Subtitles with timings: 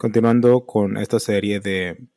[0.00, 2.08] Continuando con esta serie de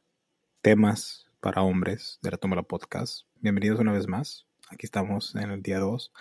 [0.62, 3.28] temas para hombres de la la Podcast.
[3.42, 4.48] Bienvenidos una vez más.
[4.70, 6.14] Aquí estamos en el día 2.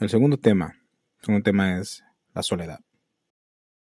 [0.00, 0.74] El segundo tema,
[1.20, 2.02] el segundo tema es
[2.34, 2.80] la soledad.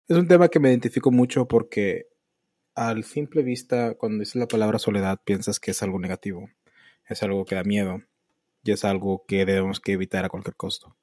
[0.06, 2.06] Es un tema que me identifico mucho porque
[2.76, 6.48] al simple vista, cuando dices la palabra soledad, piensas que es algo negativo,
[7.08, 8.00] es algo que da miedo
[8.62, 10.96] y es algo que debemos que evitar a cualquier costo.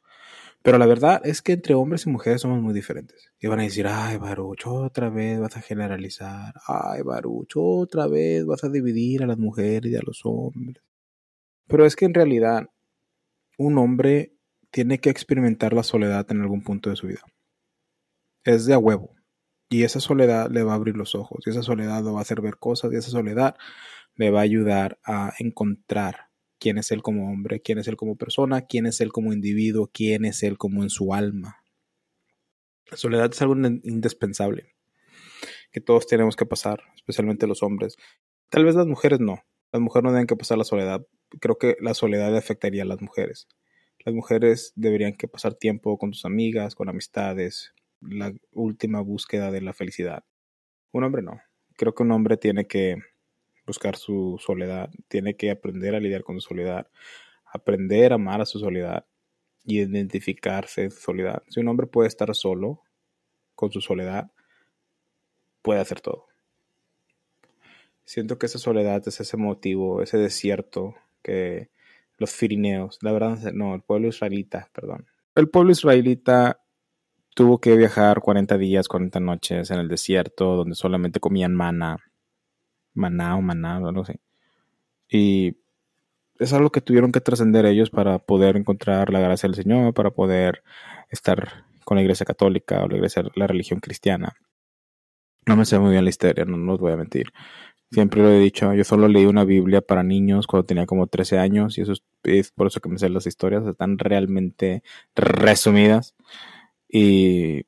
[0.65, 3.31] Pero la verdad es que entre hombres y mujeres somos muy diferentes.
[3.39, 6.55] Y van a decir, ay, Baruch, otra vez vas a generalizar.
[6.65, 10.83] Ay, Baruch, otra vez vas a dividir a las mujeres y a los hombres.
[11.67, 12.67] Pero es que en realidad
[13.59, 14.33] un hombre
[14.71, 17.21] tiene que experimentar la soledad en algún punto de su vida.
[18.43, 19.11] Es de a huevo.
[19.69, 21.45] Y esa soledad le va a abrir los ojos.
[21.45, 22.91] Y esa soledad lo va a hacer ver cosas.
[22.91, 23.55] Y esa soledad
[24.15, 26.24] le va a ayudar a encontrar
[26.65, 29.91] quién es él como hombre, quién es él como persona, quién es él como individuo,
[29.93, 31.63] quién es él como en su alma.
[32.89, 34.73] La soledad es algo indispensable
[35.71, 37.97] que todos tenemos que pasar, especialmente los hombres.
[38.49, 39.43] Tal vez las mujeres no.
[39.71, 41.05] Las mujeres no deben que pasar la soledad.
[41.39, 43.47] Creo que la soledad afectaría a las mujeres.
[44.03, 49.61] Las mujeres deberían que pasar tiempo con sus amigas, con amistades, la última búsqueda de
[49.61, 50.23] la felicidad.
[50.91, 51.39] Un hombre no.
[51.75, 52.97] Creo que un hombre tiene que
[53.65, 56.87] buscar su soledad, tiene que aprender a lidiar con su soledad,
[57.45, 59.05] aprender a amar a su soledad
[59.63, 61.43] y identificarse en su soledad.
[61.49, 62.81] Si un hombre puede estar solo
[63.55, 64.31] con su soledad,
[65.61, 66.27] puede hacer todo.
[68.03, 71.71] Siento que esa soledad es ese motivo, ese desierto que
[72.17, 75.07] los firineos, la verdad, no, el pueblo israelita, perdón.
[75.33, 76.61] El pueblo israelita
[77.33, 81.97] tuvo que viajar 40 días, 40 noches en el desierto, donde solamente comían mana
[82.95, 84.15] maná o maná o algo así.
[85.09, 85.57] Y
[86.39, 90.11] es algo que tuvieron que trascender ellos para poder encontrar la gracia del Señor, para
[90.11, 90.63] poder
[91.09, 94.35] estar con la iglesia católica o la iglesia, la religión cristiana.
[95.45, 97.31] No me sé muy bien la historia, no, no os voy a mentir.
[97.91, 101.37] Siempre lo he dicho, yo solo leí una Biblia para niños cuando tenía como 13
[101.37, 104.83] años y eso es, por eso que me sé las historias, están realmente
[105.15, 106.15] resumidas.
[106.89, 107.65] Y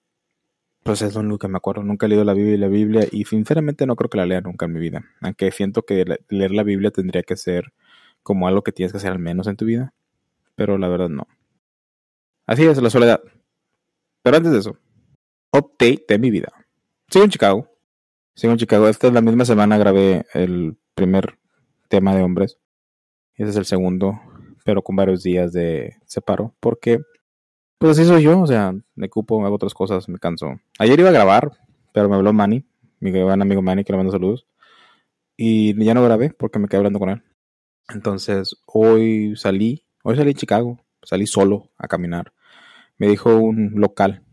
[0.87, 1.83] pues es lo único que me acuerdo.
[1.83, 4.39] Nunca he leído la Biblia y la Biblia y sinceramente no creo que la lea
[4.39, 5.03] nunca en mi vida.
[5.19, 7.73] Aunque siento que leer la Biblia tendría que ser
[8.23, 9.93] como algo que tienes que hacer al menos en tu vida.
[10.55, 11.27] Pero la verdad no.
[12.45, 13.21] Así es, la soledad.
[14.23, 14.77] Pero antes de eso,
[15.51, 16.53] update de mi vida.
[17.09, 17.69] Sigo en Chicago.
[18.33, 18.87] Sigo en Chicago.
[18.87, 21.37] Esta es la misma semana grabé el primer
[21.89, 22.59] tema de hombres.
[23.35, 24.21] Y ese es el segundo,
[24.63, 26.55] pero con varios días de separo.
[26.61, 27.01] Porque
[27.77, 30.59] pues así soy yo, o sea, me ocupo, hago otras cosas, me canso.
[30.79, 31.51] Ayer iba a grabar,
[31.93, 32.65] pero me habló Manny,
[32.99, 34.47] mi gran amigo Manny, que le mando saludos.
[35.35, 37.23] Y ya no grabé porque me quedé hablando con él.
[37.89, 42.33] Entonces, hoy salí, hoy salí en Chicago, salí solo a caminar.
[42.97, 44.23] Me dijo un local,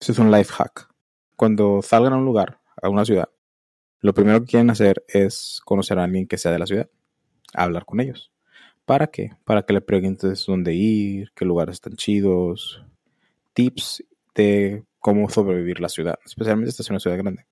[0.00, 0.88] ese es un life hack.
[1.36, 3.28] Cuando salgan a un lugar, a una ciudad,
[4.00, 6.88] lo primero que quieren hacer es conocer a alguien que sea de la ciudad,
[7.54, 8.33] hablar con ellos.
[8.84, 9.32] ¿Para qué?
[9.44, 12.84] Para que le preguntes dónde ir, qué lugares están chidos,
[13.54, 17.46] tips de cómo sobrevivir la ciudad, especialmente esta es una ciudad grande.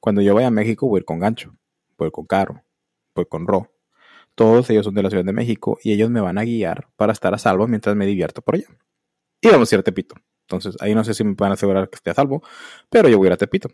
[0.00, 1.54] Cuando yo vaya a México voy a ir con Gancho,
[1.98, 2.62] voy a ir con Caro,
[3.14, 3.70] voy con Ro.
[4.34, 7.12] Todos ellos son de la Ciudad de México y ellos me van a guiar para
[7.12, 8.68] estar a salvo mientras me divierto por allá.
[9.42, 10.14] Y vamos a ir a Tepito.
[10.42, 12.42] Entonces ahí no sé si me pueden asegurar que esté a salvo,
[12.88, 13.68] pero yo voy a ir a Tepito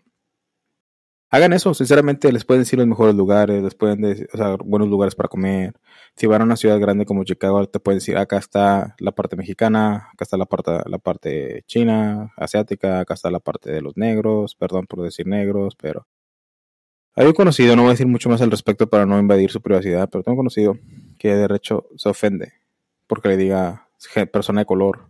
[1.34, 4.88] hagan eso, sinceramente les pueden decir los mejores lugares, les pueden decir, o sea, buenos
[4.88, 5.74] lugares para comer.
[6.14, 9.34] Si van a una ciudad grande como Chicago, te pueden decir, acá está la parte
[9.34, 13.96] mexicana, acá está la parte, la parte china, asiática, acá está la parte de los
[13.96, 16.06] negros, perdón por decir negros, pero...
[17.16, 19.60] Hay un conocido, no voy a decir mucho más al respecto para no invadir su
[19.60, 20.78] privacidad, pero tengo conocido
[21.18, 22.52] que de derecho se ofende
[23.08, 23.88] porque le diga
[24.32, 25.08] persona de color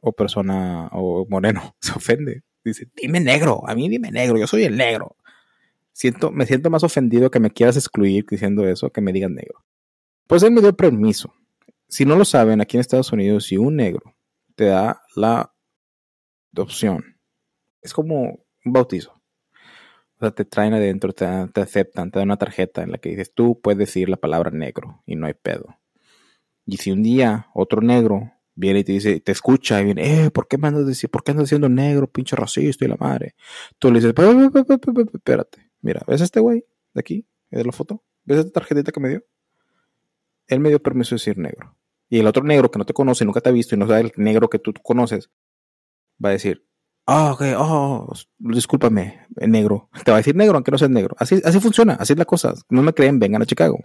[0.00, 2.42] o persona o moreno, se ofende.
[2.64, 5.16] Dice, dime negro, a mí dime negro, yo soy el negro
[6.32, 9.64] me siento más ofendido que me quieras excluir diciendo eso que me digan negro.
[10.26, 11.32] Pues él me dio permiso.
[11.88, 14.14] Si no lo saben, aquí en Estados Unidos, si un negro
[14.56, 15.52] te da la
[16.56, 17.16] opción,
[17.80, 18.22] es como
[18.64, 19.12] un bautizo.
[20.16, 23.32] O sea, te traen adentro, te, aceptan, te dan una tarjeta en la que dices,
[23.34, 25.78] tú puedes decir la palabra negro y no hay pedo.
[26.64, 30.30] Y si un día otro negro viene y te dice, te escucha y viene, eh,
[30.30, 33.34] ¿por qué me andas diciendo, por qué andas diciendo negro, pinche racista y la madre?
[33.78, 34.14] Tú le dices,
[35.12, 37.28] espérate, Mira, ¿ves este güey de aquí?
[37.48, 38.02] ¿De la foto?
[38.24, 39.24] ¿Ves esta tarjetita que me dio?
[40.48, 41.76] Él me dio permiso de decir negro.
[42.08, 44.00] Y el otro negro que no te conoce, nunca te ha visto y no sabe
[44.00, 45.30] el negro que tú conoces,
[46.22, 46.66] va a decir,
[47.06, 49.88] ah, ok, oh, discúlpame, negro.
[50.04, 51.14] Te va a decir negro aunque no seas negro.
[51.20, 52.52] Así, así funciona, así es la cosa.
[52.68, 53.78] No me creen, vengan a Chicago.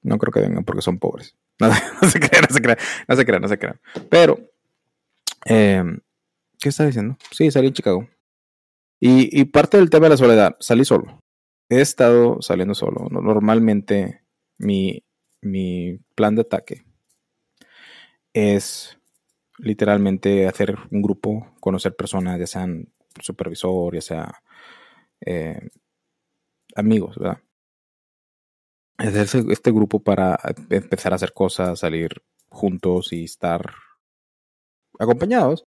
[0.00, 1.36] No creo que vengan porque son pobres.
[1.60, 2.78] No, se crean, no se crean,
[3.08, 3.80] no se crean, no se crean.
[4.08, 4.38] Pero,
[5.44, 5.84] eh,
[6.58, 7.18] ¿qué está diciendo?
[7.30, 8.08] Sí, salí en Chicago.
[8.98, 11.20] Y, parte del tema de la soledad, salí solo.
[11.68, 13.08] He estado saliendo solo.
[13.10, 14.22] Normalmente
[14.58, 15.04] mi,
[15.40, 16.84] mi plan de ataque
[18.32, 18.98] es
[19.58, 24.42] literalmente hacer un grupo, conocer personas, ya sean supervisor, ya sea
[25.20, 25.68] eh,
[26.74, 27.38] amigos, ¿verdad?
[28.98, 30.38] Hacer este grupo para
[30.70, 33.74] empezar a hacer cosas, salir juntos y estar
[34.98, 35.64] acompañados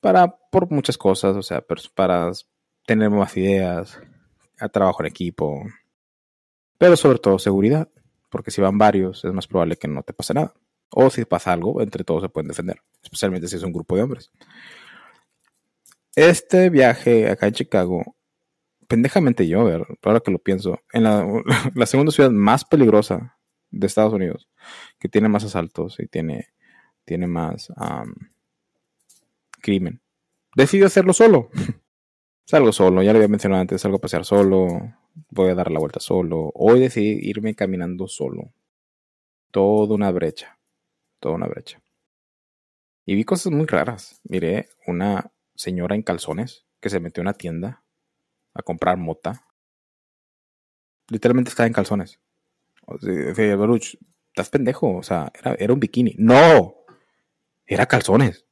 [0.00, 1.64] para por muchas cosas, o sea,
[1.94, 2.30] para
[2.86, 4.00] tener más ideas,
[4.58, 5.64] a trabajo en equipo,
[6.78, 7.88] pero sobre todo seguridad,
[8.30, 10.54] porque si van varios es más probable que no te pase nada.
[10.90, 14.02] O si pasa algo, entre todos se pueden defender, especialmente si es un grupo de
[14.02, 14.30] hombres.
[16.14, 18.16] Este viaje acá en Chicago,
[18.88, 21.04] pendejamente yo, ver, ahora que lo pienso, en
[21.74, 23.36] la, segunda ciudad más peligrosa
[23.70, 24.48] de Estados Unidos,
[24.98, 26.48] que tiene más asaltos y tiene,
[27.04, 27.72] tiene más
[29.60, 30.00] crimen,
[30.54, 31.50] decidió hacerlo solo.
[32.46, 34.68] Salgo solo, ya lo había mencionado antes, salgo a pasear solo,
[35.30, 36.52] voy a dar la vuelta solo.
[36.54, 38.52] Hoy decidí irme caminando solo.
[39.50, 40.56] Toda una brecha,
[41.18, 41.82] toda una brecha.
[43.04, 44.20] Y vi cosas muy raras.
[44.22, 47.82] Miré una señora en calzones que se metió a una tienda
[48.54, 49.44] a comprar mota.
[51.08, 52.20] Literalmente estaba en calzones.
[52.86, 53.56] O sea,
[54.28, 54.94] estás pendejo.
[54.94, 56.14] O sea, era, era, un bikini.
[56.16, 56.76] ¡No!
[57.66, 58.46] Era calzones.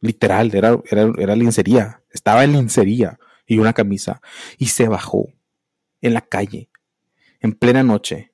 [0.00, 2.04] Literal, era, era, era lincería.
[2.10, 3.18] Estaba en lincería
[3.50, 4.22] y una camisa
[4.58, 5.26] y se bajó
[6.00, 6.70] en la calle
[7.40, 8.32] en plena noche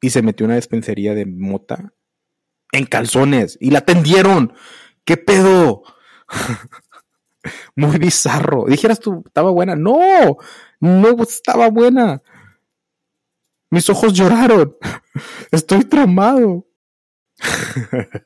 [0.00, 1.94] y se metió una despensería de mota
[2.72, 4.52] en calzones y la atendieron.
[5.04, 5.84] ¿Qué pedo?
[7.76, 8.64] Muy bizarro.
[8.66, 9.76] Dijeras tú, estaba buena.
[9.76, 10.38] No,
[10.80, 12.20] no estaba buena.
[13.70, 14.76] Mis ojos lloraron.
[15.52, 16.66] Estoy traumado.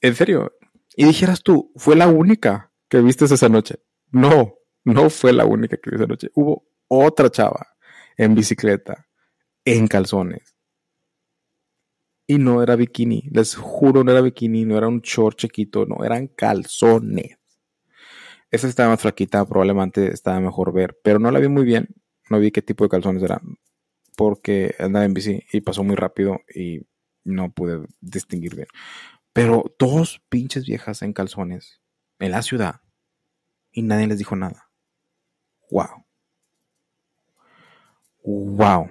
[0.00, 0.56] en serio.
[0.96, 3.82] Y dijeras tú, fue la única que viste esa noche.
[4.10, 4.54] No,
[4.84, 6.30] no fue la única que vi esa noche.
[6.34, 7.66] Hubo otra chava
[8.16, 9.06] en bicicleta,
[9.64, 10.56] en calzones.
[12.26, 16.04] Y no era bikini, les juro, no era bikini, no era un short chiquito, no,
[16.04, 17.38] eran calzones.
[18.50, 21.88] Esa estaba más flaquita, probablemente estaba mejor ver, pero no la vi muy bien,
[22.28, 23.58] no vi qué tipo de calzones eran,
[24.16, 26.86] porque andaba en bici y pasó muy rápido y
[27.24, 28.68] no pude distinguir bien.
[29.32, 31.80] Pero dos pinches viejas en calzones
[32.18, 32.80] en la ciudad
[33.72, 34.70] y nadie les dijo nada.
[35.70, 36.04] Wow.
[38.24, 38.90] Wow.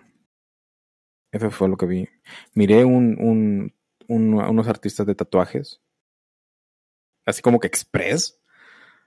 [1.32, 2.10] Eso fue lo que vi.
[2.54, 3.74] Miré un, un,
[4.08, 5.82] unos artistas de tatuajes.
[7.26, 8.40] Así como que express.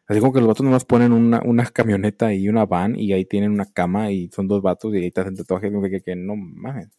[0.07, 3.53] Así como que los vatos nomás ponen una, camioneta y una van y ahí tienen
[3.53, 5.73] una cama y son dos vatos y ahí te hacen tatuajes.
[5.73, 6.91] Que, que, que no mames.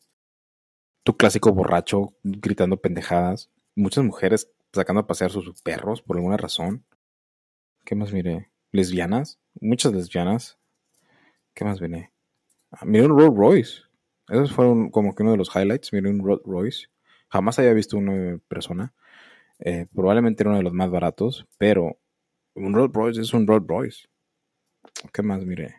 [1.04, 3.52] Tu clásico borracho gritando pendejadas.
[3.76, 6.86] Muchas mujeres sacando a pasear sus perros por alguna razón.
[7.86, 8.53] ¿Qué más miré?
[8.74, 10.60] Lesbianas, muchas lesbianas.
[11.54, 12.12] ¿Qué más viene?
[12.72, 13.82] Ah, miré un Rolls Royce.
[14.28, 15.94] Esos fueron como que uno de los highlights.
[15.94, 16.88] Miré un Rolls Royce.
[17.30, 18.94] Jamás había visto en persona.
[19.60, 22.00] Eh, probablemente era uno de los más baratos, pero
[22.56, 24.08] un Rolls Royce es un Rolls Royce.
[25.14, 25.76] ¿Qué más miré?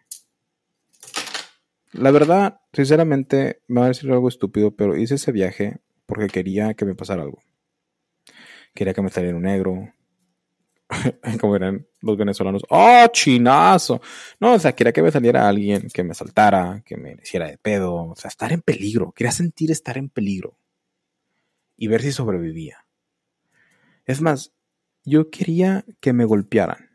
[1.93, 6.75] La verdad, sinceramente, me va a decir algo estúpido, pero hice ese viaje porque quería
[6.75, 7.43] que me pasara algo.
[8.73, 9.93] Quería que me saliera un negro,
[11.41, 14.01] como eran los venezolanos, ¡oh, chinazo!
[14.41, 17.59] No, o sea, quería que me saliera alguien que me saltara, que me hiciera de
[17.59, 20.57] pedo, o sea, estar en peligro, quería sentir estar en peligro
[21.77, 22.87] y ver si sobrevivía.
[24.05, 24.53] Es más,
[25.05, 26.91] yo quería que me golpearan,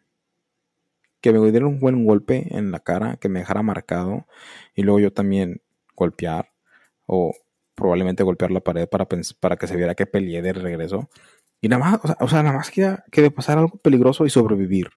[1.22, 4.28] que me dieran un buen golpe en la cara, que me dejara marcado
[4.76, 5.62] y luego yo también
[5.96, 6.52] golpear
[7.06, 7.34] o
[7.76, 9.08] probablemente golpear la pared para,
[9.40, 11.10] para que se viera que peleé de regreso
[11.62, 14.92] y nada más, o sea, nada más que de pasar algo peligroso y sobrevivir.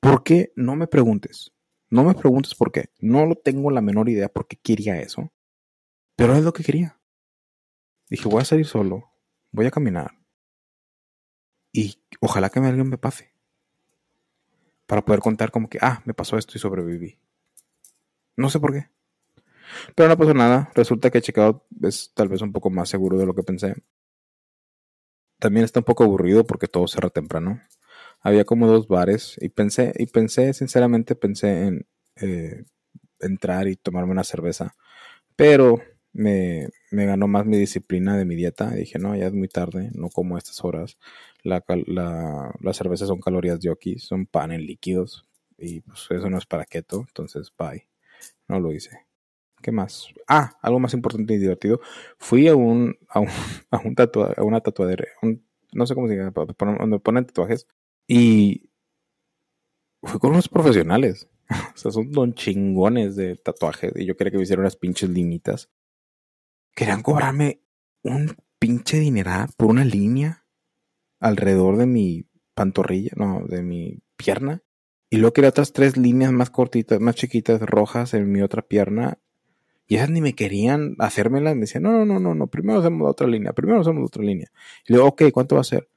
[0.00, 0.52] ¿Por qué?
[0.54, 1.52] No me preguntes.
[1.90, 2.90] No me preguntes por qué.
[3.00, 5.32] No lo tengo la menor idea por qué quería eso.
[6.14, 7.00] Pero es lo que quería.
[8.08, 9.10] Dije, voy a salir solo.
[9.50, 10.12] Voy a caminar.
[11.72, 13.32] Y ojalá que alguien me pase.
[14.86, 17.18] Para poder contar como que, ah, me pasó esto y sobreviví.
[18.36, 18.88] No sé por qué.
[19.96, 20.70] Pero no pasó nada.
[20.76, 23.74] Resulta que Checkout es tal vez un poco más seguro de lo que pensé
[25.38, 27.60] también está un poco aburrido porque todo cerra temprano.
[28.20, 32.64] Había como dos bares y pensé, y pensé, sinceramente pensé en eh,
[33.20, 34.74] entrar y tomarme una cerveza.
[35.36, 35.80] Pero
[36.12, 38.70] me, ganó más mi disciplina de mi dieta.
[38.70, 40.98] dije, no, ya es muy tarde, no como a estas horas.
[41.42, 45.26] La, la, las cervezas son calorías de son pan en líquidos.
[45.58, 47.88] Y pues eso no es para keto, entonces bye.
[48.48, 49.05] No lo hice.
[49.66, 50.06] ¿Qué más?
[50.28, 51.80] Ah, algo más importante y divertido.
[52.18, 53.26] Fui a un, a un,
[53.72, 53.96] a un
[54.36, 55.04] a una tatuadera,
[55.72, 57.66] no sé cómo se llama, donde ponen tatuajes.
[58.06, 58.70] Y
[60.04, 61.28] fui con unos profesionales.
[61.74, 63.90] o sea, son don chingones de tatuaje.
[63.96, 65.68] Y yo quería que me hicieran unas pinches limitas.
[66.72, 67.60] Querían cobrarme
[68.04, 70.46] un pinche dineral por una línea
[71.18, 74.62] alrededor de mi pantorrilla, no, de mi pierna.
[75.10, 79.18] Y luego quería otras tres líneas más cortitas, más chiquitas, rojas en mi otra pierna.
[79.86, 81.54] Y esas ni me querían hacérmelas.
[81.54, 84.50] Me decían, no, no, no, no, no, primero hacemos otra línea, primero hacemos otra línea.
[84.86, 85.88] Y le digo, ok, ¿cuánto va a ser?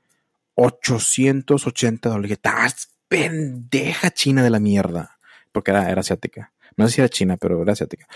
[0.56, 2.32] 880 dólares.
[2.32, 5.18] Estás pendeja china de la mierda.
[5.52, 6.54] Porque era, era asiática.
[6.78, 8.08] No sé si era china, pero era asiática.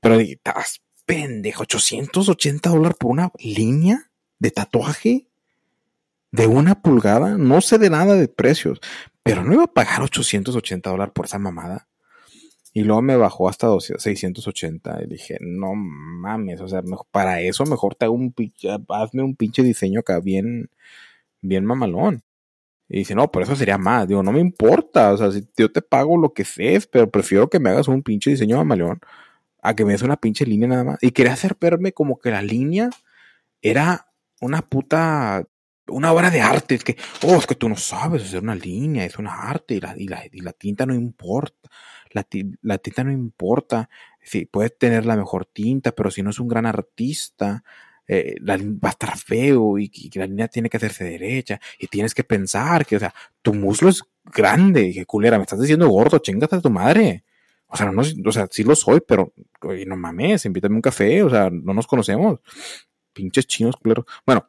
[0.00, 1.60] Pero estás pendeja.
[1.60, 5.28] 880 dólares por una línea de tatuaje
[6.32, 7.36] de una pulgada.
[7.36, 8.80] No sé de nada de precios.
[9.22, 11.89] Pero no iba a pagar 880 dólares por esa mamada.
[12.72, 15.00] Y luego me bajó hasta 680.
[15.04, 19.34] Y dije, no mames, o sea, para eso mejor te hago un pinche, hazme un
[19.36, 20.70] pinche diseño acá bien,
[21.42, 22.22] bien mamalón.
[22.88, 24.08] Y dice, no, pero eso sería más.
[24.08, 25.12] Digo, no me importa.
[25.12, 28.02] O sea, si yo te pago lo que sé, pero prefiero que me hagas un
[28.02, 29.00] pinche diseño mamaleón
[29.62, 30.98] a que me des una pinche línea nada más.
[31.02, 32.90] Y quería hacer verme como que la línea
[33.62, 34.08] era
[34.40, 35.46] una puta,
[35.86, 36.74] una obra de arte.
[36.74, 39.80] Es que, oh, es que tú no sabes hacer una línea, es una arte y
[39.80, 41.68] la, y la, y la tinta no importa.
[42.10, 42.26] La,
[42.62, 43.88] la, tinta no importa.
[44.22, 47.62] Sí, puedes tener la mejor tinta, pero si no es un gran artista,
[48.06, 51.86] eh, la, va a estar feo y, que la línea tiene que hacerse derecha y
[51.86, 55.60] tienes que pensar que, o sea, tu muslo es grande y que culera, me estás
[55.60, 57.24] diciendo gordo, chingate a tu madre.
[57.68, 59.32] O sea, no, o sea, sí lo soy, pero
[59.86, 62.40] no mames, invítame un café, o sea, no nos conocemos.
[63.12, 64.06] Pinches chinos culeros.
[64.26, 64.48] Bueno,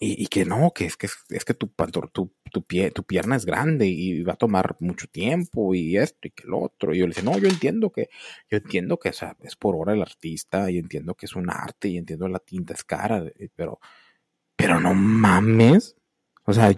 [0.00, 1.68] y, que no, que es que, es que tu,
[2.12, 6.28] tu, tu, pie, tu pierna es grande y va a tomar mucho tiempo y esto
[6.28, 6.94] y que lo otro.
[6.94, 8.08] Y yo le dije, no, yo entiendo que,
[8.50, 11.50] yo entiendo que o sea, es por hora el artista y entiendo que es un
[11.50, 13.80] arte y entiendo la tinta es cara, eh, pero,
[14.56, 15.96] pero no mames.
[16.44, 16.72] O sea,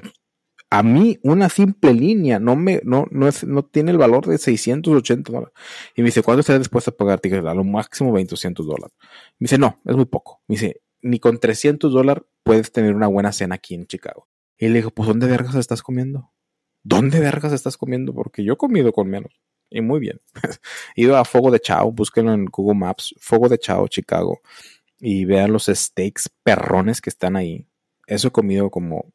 [0.70, 4.38] a mí una simple línea no me, no, no es, no tiene el valor de
[4.38, 5.54] 680 dólares.
[5.96, 7.20] Y me dice, ¿cuándo estás dispuesto a pagar?
[7.48, 8.94] A lo máximo 200 dólares.
[9.38, 10.42] Me dice, no, es muy poco.
[10.48, 14.28] Me dice, ni con 300 dólares puedes tener una buena cena aquí en Chicago.
[14.58, 16.32] Y le digo, pues ¿dónde vergas estás comiendo?
[16.82, 18.14] ¿Dónde vergas estás comiendo?
[18.14, 19.40] Porque yo he comido con menos.
[19.70, 20.20] Y muy bien.
[20.96, 24.40] He ido a Fuego de Chao, búsquenlo en Google Maps, Fuego de Chao, Chicago.
[24.98, 27.66] Y vean los steaks perrones que están ahí.
[28.06, 29.12] Eso he comido como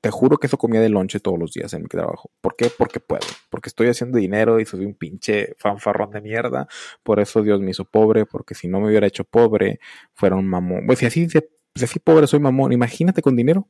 [0.00, 2.30] te juro que eso comía de lonche todos los días en mi trabajo.
[2.40, 2.70] ¿Por qué?
[2.76, 3.26] Porque puedo.
[3.50, 6.68] Porque estoy haciendo dinero y soy un pinche fanfarrón de mierda.
[7.02, 8.26] Por eso Dios me hizo pobre.
[8.26, 9.80] Porque si no me hubiera hecho pobre,
[10.14, 10.86] fuera un mamón.
[10.86, 11.40] Pues si así, si
[11.82, 13.68] así pobre soy mamón, imagínate con dinero.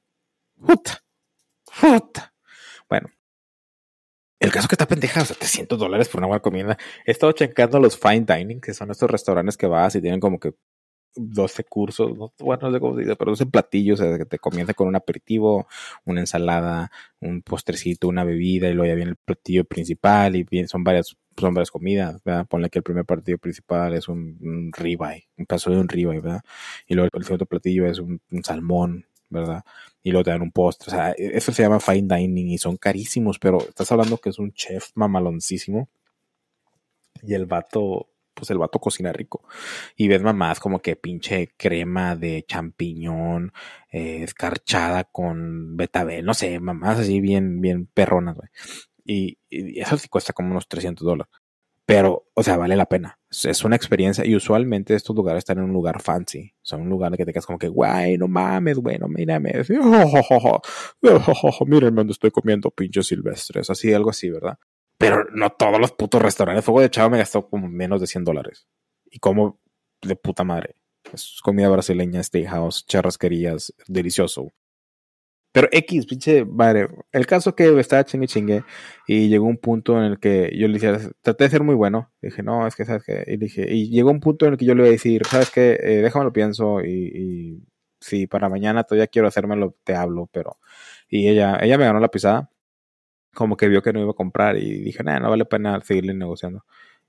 [0.59, 1.03] Puta.
[1.81, 2.35] Puta.
[2.89, 3.09] Bueno.
[4.39, 6.77] El caso que está pendeja, 700 dólares por una buena comida.
[7.07, 10.39] He estado checando los fine dining, que son estos restaurantes que vas y tienen como
[10.39, 10.55] que
[11.17, 14.39] 12 cursos, bueno, no sé cómo se dice, pero 12 platillos, o sea, que te
[14.39, 15.67] comienza con un aperitivo,
[16.05, 20.69] una ensalada, un postrecito, una bebida, y luego ya viene el platillo principal, y bien,
[20.69, 22.47] son varias, son varias comidas, ¿verdad?
[22.47, 26.21] Ponle que el primer platillo principal es un, un ribeye, un paso de un ribeye,
[26.21, 26.43] ¿verdad?
[26.87, 29.65] Y luego el segundo platillo es un, un salmón, ¿verdad?
[30.03, 32.77] Y luego te dan un postre, o sea, eso se llama fine dining y son
[32.77, 35.89] carísimos, pero estás hablando que es un chef mamaloncísimo.
[37.23, 39.43] Y el vato pues el vato cocina rico.
[39.97, 43.53] Y ves mamás como que pinche crema de champiñón,
[43.91, 48.49] eh, escarchada con betabel, no sé, mamás así bien, bien perronas, güey.
[49.05, 49.39] Y,
[49.81, 51.33] eso sí cuesta como unos 300 dólares.
[51.87, 53.19] Pero, o sea, vale la pena.
[53.31, 56.53] Es una experiencia y usualmente estos lugares están en un lugar fancy.
[56.61, 59.53] Son un lugar que te quedas como que, guay, no mames, bueno, mírame.
[61.03, 63.71] Oh, Mírenme donde estoy comiendo pinches silvestres.
[63.71, 64.59] Así, algo así, ¿verdad?
[64.99, 66.65] Pero no todos los putos restaurantes.
[66.65, 68.67] Fuego de Chavo me gastó como menos de 100 dólares.
[69.11, 69.61] Y como
[70.03, 70.77] de puta madre.
[71.13, 74.53] Es comida brasileña, steakhouse, charrasquerías, delicioso.
[75.53, 76.89] Pero X, pinche madre.
[77.13, 78.65] El caso que estaba chingue chingue
[79.07, 82.13] y llegó un punto en el que yo le dije, traté de ser muy bueno.
[82.21, 83.25] Dije, no, es que, ¿sabes qué?
[83.27, 85.51] Y dije, y llegó un punto en el que yo le iba a decir, ¿sabes
[85.51, 85.79] qué?
[85.83, 87.63] Eh, déjame lo pienso y, y
[88.01, 90.59] si para mañana todavía quiero hacérmelo, te hablo, pero.
[91.09, 92.51] Y ella, ella me ganó la pisada
[93.37, 96.15] como que vio que no iba a comprar y dije, nada, no vale pena seguirle
[96.15, 96.65] negociando.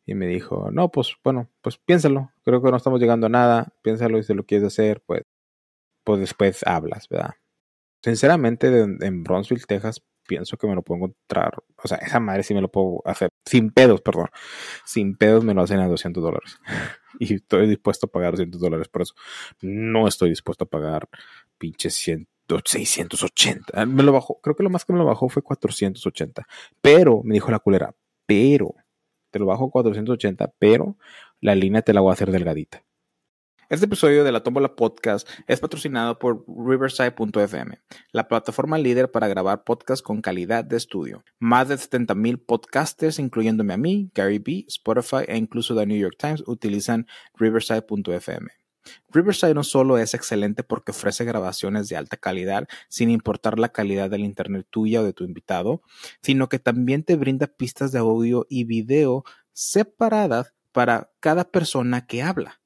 [0.05, 3.73] Y me dijo, no, pues bueno, pues piénsalo, creo que no estamos llegando a nada,
[3.81, 5.23] piénsalo y si lo quieres hacer, pues,
[6.03, 7.35] pues después hablas, ¿verdad?
[8.03, 11.53] Sinceramente, en Bronzeville, Texas, pienso que me lo puedo encontrar,
[11.83, 14.27] o sea, esa madre sí me lo puedo hacer, sin pedos, perdón,
[14.85, 16.59] sin pedos me lo hacen a 200 dólares.
[17.19, 19.13] y estoy dispuesto a pagar 200 dólares por eso.
[19.61, 21.09] No estoy dispuesto a pagar
[21.57, 22.27] pinches 100
[22.63, 23.73] 680.
[23.73, 26.47] Ah, me lo bajó, creo que lo más que me lo bajó fue 480.
[26.81, 28.75] Pero, me dijo la culera, pero,
[29.31, 30.97] te lo bajo 480, pero
[31.41, 32.83] la línea te la voy a hacer delgadita.
[33.69, 37.81] Este episodio de la Tómbola Podcast es patrocinado por Riverside.fm,
[38.13, 41.25] la plataforma líder para grabar podcasts con calidad de estudio.
[41.37, 46.15] Más de 70.000 podcasters, incluyéndome a mí, Gary B, Spotify e incluso The New York
[46.17, 48.47] Times, utilizan Riverside.fm.
[49.09, 54.09] Riverside no solo es excelente porque ofrece grabaciones de alta calidad sin importar la calidad
[54.09, 55.81] del internet tuya o de tu invitado,
[56.21, 62.21] sino que también te brinda pistas de audio y video separadas para cada persona que
[62.21, 62.61] habla.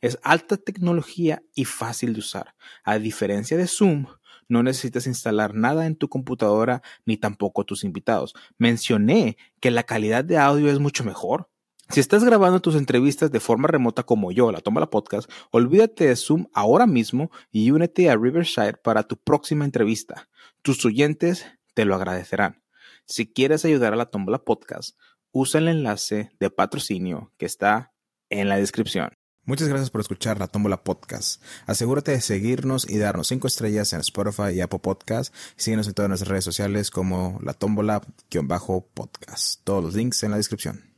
[0.00, 2.56] Es alta tecnología y fácil de usar.
[2.82, 4.06] A diferencia de Zoom,
[4.48, 8.34] no necesitas instalar nada en tu computadora ni tampoco tus invitados.
[8.58, 11.51] Mencioné que la calidad de audio es mucho mejor.
[11.92, 16.06] Si estás grabando tus entrevistas de forma remota como yo, la toma la podcast, olvídate
[16.06, 20.30] de Zoom ahora mismo y únete a Riverside para tu próxima entrevista.
[20.62, 21.44] Tus oyentes
[21.74, 22.62] te lo agradecerán.
[23.04, 24.96] Si quieres ayudar a la Tómbola Podcast,
[25.32, 27.92] usa el enlace de patrocinio que está
[28.30, 29.10] en la descripción.
[29.44, 31.42] Muchas gracias por escuchar la Tómbola Podcast.
[31.66, 35.34] Asegúrate de seguirnos y darnos 5 estrellas en Spotify y Apple Podcast.
[35.56, 39.60] Síguenos en todas nuestras redes sociales como la Tómbola-podcast.
[39.62, 40.91] Todos los links en la descripción.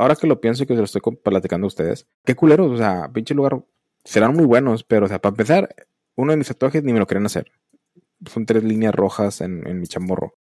[0.00, 2.76] Ahora que lo pienso y que se lo estoy platicando a ustedes, qué culeros, o
[2.78, 3.62] sea, pinche lugar,
[4.02, 5.74] serán muy buenos, pero, o sea, para empezar,
[6.16, 7.52] uno de mis tatuajes ni me lo querían hacer.
[8.24, 10.38] Son tres líneas rojas en, en mi chamorro.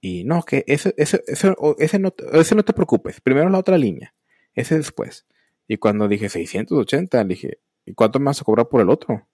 [0.00, 3.20] Y no, que ese, ese, ese, ese, no, ese no te preocupes.
[3.20, 4.14] Primero la otra línea.
[4.54, 5.26] Ese después.
[5.66, 9.26] Y cuando dije 680, dije, ¿y cuánto me vas a cobrar por el otro?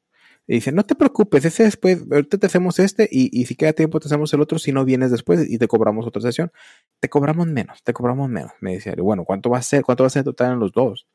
[0.47, 3.73] Y dice, no te preocupes, ese después, ahorita te hacemos este y, y, si queda
[3.73, 6.53] tiempo te hacemos el otro si no vienes después y te cobramos otra sesión.
[7.01, 8.53] Te cobramos menos, te cobramos menos.
[8.61, 9.83] Me dice, bueno, ¿cuánto va a ser?
[9.83, 11.07] ¿Cuánto va a ser total en los dos?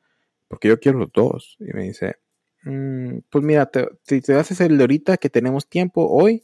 [0.48, 1.57] Porque yo quiero los dos.
[1.59, 2.15] Y me dice,
[2.63, 3.69] mmm, pues mira,
[4.03, 6.43] si te haces el de ahorita que tenemos tiempo hoy,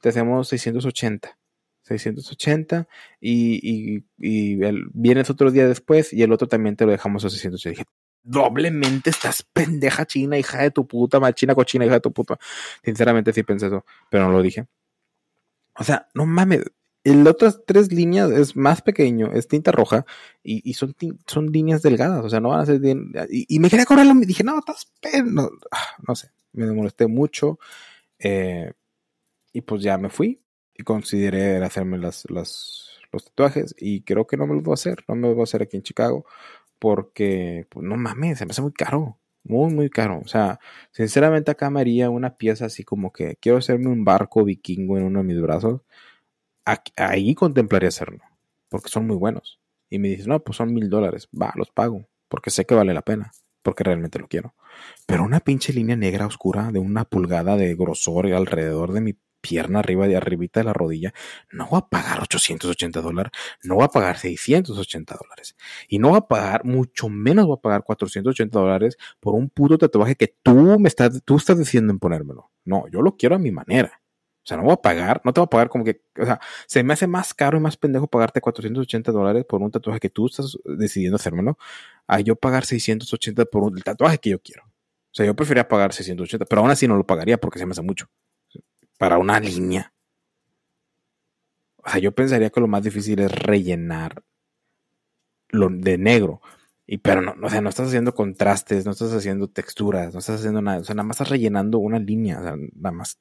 [0.00, 1.38] te hacemos 680.
[1.82, 2.88] 680
[3.20, 4.56] y, y, y
[4.92, 7.70] vienes otro día después y el otro también te lo dejamos a 680.
[7.70, 7.84] Dije,
[8.26, 12.38] doblemente estás pendeja china, hija de tu puta, machina cochina, hija de tu puta.
[12.84, 14.66] Sinceramente sí pensé eso, pero no lo dije.
[15.78, 16.64] O sea, no mames.
[17.04, 20.04] El otras tres líneas es más pequeño, es tinta roja
[20.42, 23.12] y, y son, son líneas delgadas, o sea, no van a ser bien.
[23.30, 24.92] Y, y me quería cobrarlo, me dije, no, estás
[25.24, 25.50] no,
[26.06, 27.60] no sé, me molesté mucho.
[28.18, 28.72] Eh,
[29.52, 30.42] y pues ya me fui
[30.74, 34.74] y consideré hacerme las, las, los tatuajes y creo que no me los voy a
[34.74, 36.26] hacer, no me los voy a hacer aquí en Chicago
[36.78, 40.20] porque, pues no mames, se me hace muy caro, muy, muy caro.
[40.24, 40.60] O sea,
[40.92, 45.04] sinceramente acá me haría una pieza así como que quiero hacerme un barco vikingo en
[45.04, 45.82] uno de mis brazos.
[46.96, 48.20] ahí contemplaría hacerlo,
[48.68, 49.60] porque son muy buenos.
[49.90, 52.94] Y me dices, no, pues son mil dólares, va, los pago, porque sé que vale
[52.94, 54.54] la pena, porque realmente lo quiero.
[55.06, 59.80] Pero una pinche línea negra oscura de una pulgada de grosor alrededor de mi pierna
[59.80, 61.12] arriba de arribita de la rodilla,
[61.50, 65.56] no va a pagar 880 dólares, no va a pagar 680 dólares.
[65.88, 69.78] Y no va a pagar, mucho menos va a pagar 480 dólares por un puto
[69.78, 72.50] tatuaje que tú me estás, tú estás decidiendo en ponérmelo.
[72.64, 74.00] No, yo lo quiero a mi manera.
[74.46, 76.40] O sea, no voy a pagar, no te voy a pagar como que, o sea,
[76.68, 80.08] se me hace más caro y más pendejo pagarte 480 dólares por un tatuaje que
[80.08, 81.58] tú estás decidiendo hacérmelo,
[82.06, 84.62] a yo pagar 680 por el tatuaje que yo quiero.
[84.64, 87.72] O sea, yo preferiría pagar 680, pero aún así no lo pagaría porque se me
[87.72, 88.06] hace mucho
[88.98, 89.92] para una línea.
[91.78, 94.24] O sea, yo pensaría que lo más difícil es rellenar
[95.48, 96.40] lo de negro.
[96.86, 100.40] Y pero no, o sea, no estás haciendo contrastes, no estás haciendo texturas, no estás
[100.40, 100.78] haciendo nada.
[100.78, 102.40] O sea, nada más estás rellenando una línea.
[102.40, 103.18] O sea, nada más.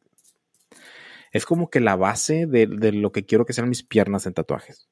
[1.32, 4.34] Es como que la base de, de lo que quiero que sean mis piernas en
[4.34, 4.88] tatuajes.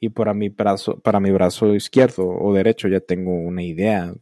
[0.00, 4.14] Y para mi brazo, para mi brazo izquierdo o derecho ya tengo una idea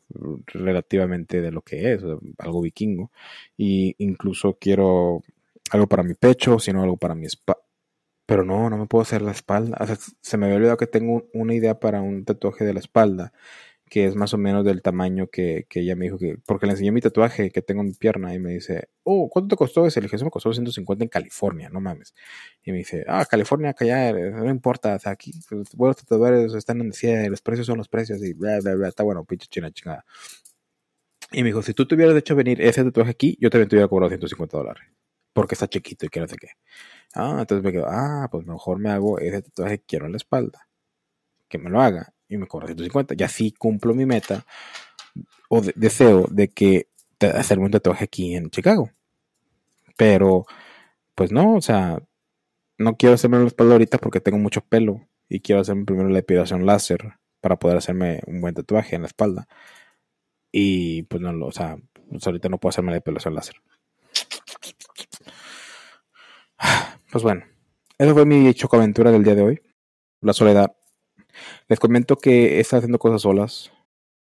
[0.47, 2.03] relativamente de lo que es,
[2.39, 3.11] algo vikingo.
[3.57, 5.23] Y incluso quiero
[5.71, 7.63] algo para mi pecho, sino algo para mi espalda.
[8.27, 9.77] Pero no, no me puedo hacer la espalda.
[9.81, 12.81] O sea, se me había olvidado que tengo una idea para un tatuaje de la
[12.81, 13.33] espalda
[13.89, 16.73] que es más o menos del tamaño que, que, ella me dijo que, porque le
[16.73, 19.87] enseñé mi tatuaje que tengo en mi pierna y me dice, oh, ¿cuánto te costó
[19.87, 20.01] ese?
[20.01, 22.13] Le dije, eso me costó 150 en California, no mames.
[22.65, 25.33] Y me dice, ah, California, acá no importa, o sea, aquí,
[25.75, 29.05] buenos tatuadores están en decía, los precios son los precios y bla, bla, bla, está
[29.05, 30.05] bueno, pinche china chingada.
[31.33, 33.89] Y me dijo, si tú tuvieras hecho venir ese tatuaje aquí, yo también te hubiera
[33.89, 34.85] cobrado 150 dólares,
[35.33, 36.49] porque está chiquito y que no sé qué.
[37.15, 40.19] Ah, entonces me quedo, ah, pues mejor me hago ese tatuaje que quiero en la
[40.19, 40.69] espalda,
[41.49, 43.15] que me lo haga y me cobra 150.
[43.19, 44.45] Y así cumplo mi meta
[45.49, 46.89] o deseo de que
[47.21, 48.91] hacerme un tatuaje aquí en Chicago.
[49.97, 50.47] Pero,
[51.15, 52.03] pues no, o sea,
[52.79, 56.19] no quiero hacerme la espalda ahorita porque tengo mucho pelo y quiero hacerme primero la
[56.19, 59.49] epilación láser para poder hacerme un buen tatuaje en la espalda.
[60.53, 61.77] Y pues no, o sea,
[62.11, 63.57] pues ahorita no puedo hacerme la epilación láser.
[67.13, 67.45] Pues bueno,
[67.97, 69.63] esa fue mi chocoaventura del día de hoy.
[70.21, 70.77] La soledad
[71.69, 73.73] les comento que está haciendo cosas solas.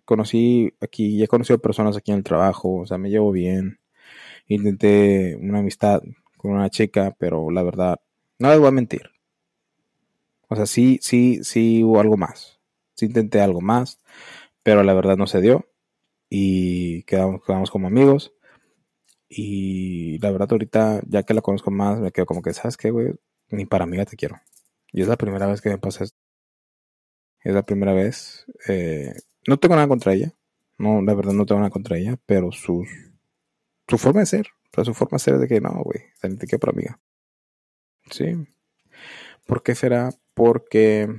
[0.05, 3.79] conocí aquí, ya he conocido personas aquí en el trabajo, o sea, me llevo bien.
[4.47, 6.03] Intenté una amistad
[6.37, 8.01] con una chica, pero la verdad,
[8.39, 9.11] no les voy a mentir.
[10.49, 12.59] O sea, sí, sí, sí hubo algo más.
[12.95, 13.99] Sí intenté algo más,
[14.63, 15.67] pero la verdad no se dio.
[16.29, 18.33] Y quedamos, quedamos como amigos.
[19.29, 22.91] Y la verdad ahorita, ya que la conozco más, me quedo como que, ¿sabes qué,
[22.91, 23.13] güey?
[23.49, 24.39] Ni para amiga te quiero.
[24.91, 26.22] Y es la primera vez que me pasa esto.
[27.43, 28.45] Es la primera vez.
[28.67, 29.13] Eh,
[29.47, 30.33] no tengo nada contra ella.
[30.77, 32.87] No, la verdad no tengo nada contra ella, pero sus,
[33.87, 34.47] su forma de ser.
[34.71, 36.99] O sea, su forma de ser es de que no, güey, te quiero para amiga.
[38.09, 38.33] Sí.
[39.45, 40.09] ¿Por qué será?
[40.33, 41.09] Porque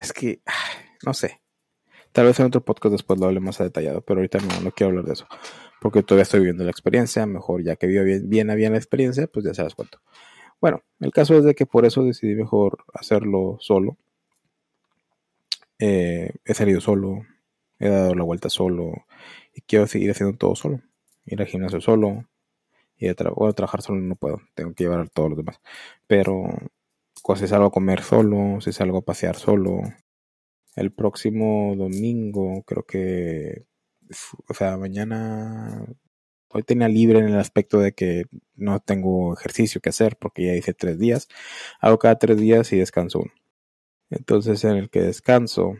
[0.00, 0.42] es que,
[1.04, 1.40] no sé.
[2.12, 4.70] Tal vez en otro podcast después lo hable más a detallado, pero ahorita no, no
[4.70, 5.26] quiero hablar de eso.
[5.80, 7.26] Porque todavía estoy viviendo la experiencia.
[7.26, 9.98] Mejor ya que vivo bien, bien, bien la experiencia, pues ya sabes cuánto.
[10.60, 13.98] Bueno, el caso es de que por eso decidí mejor hacerlo solo.
[15.86, 17.26] Eh, he salido solo,
[17.78, 19.04] he dado la vuelta solo
[19.54, 20.80] y quiero seguir haciendo todo solo.
[21.26, 22.24] Ir al gimnasio solo
[22.96, 25.60] y a trabajar solo no puedo, tengo que llevar a todos los demás.
[26.06, 26.48] Pero
[27.22, 29.82] pues, si salgo a comer solo, si salgo a pasear solo,
[30.76, 33.66] el próximo domingo creo que,
[34.48, 35.86] o sea, mañana
[36.56, 40.54] Hoy tenía libre en el aspecto de que no tengo ejercicio que hacer porque ya
[40.54, 41.26] hice tres días.
[41.80, 43.32] Hago cada tres días y descanso uno.
[44.10, 45.76] Entonces en el que descanso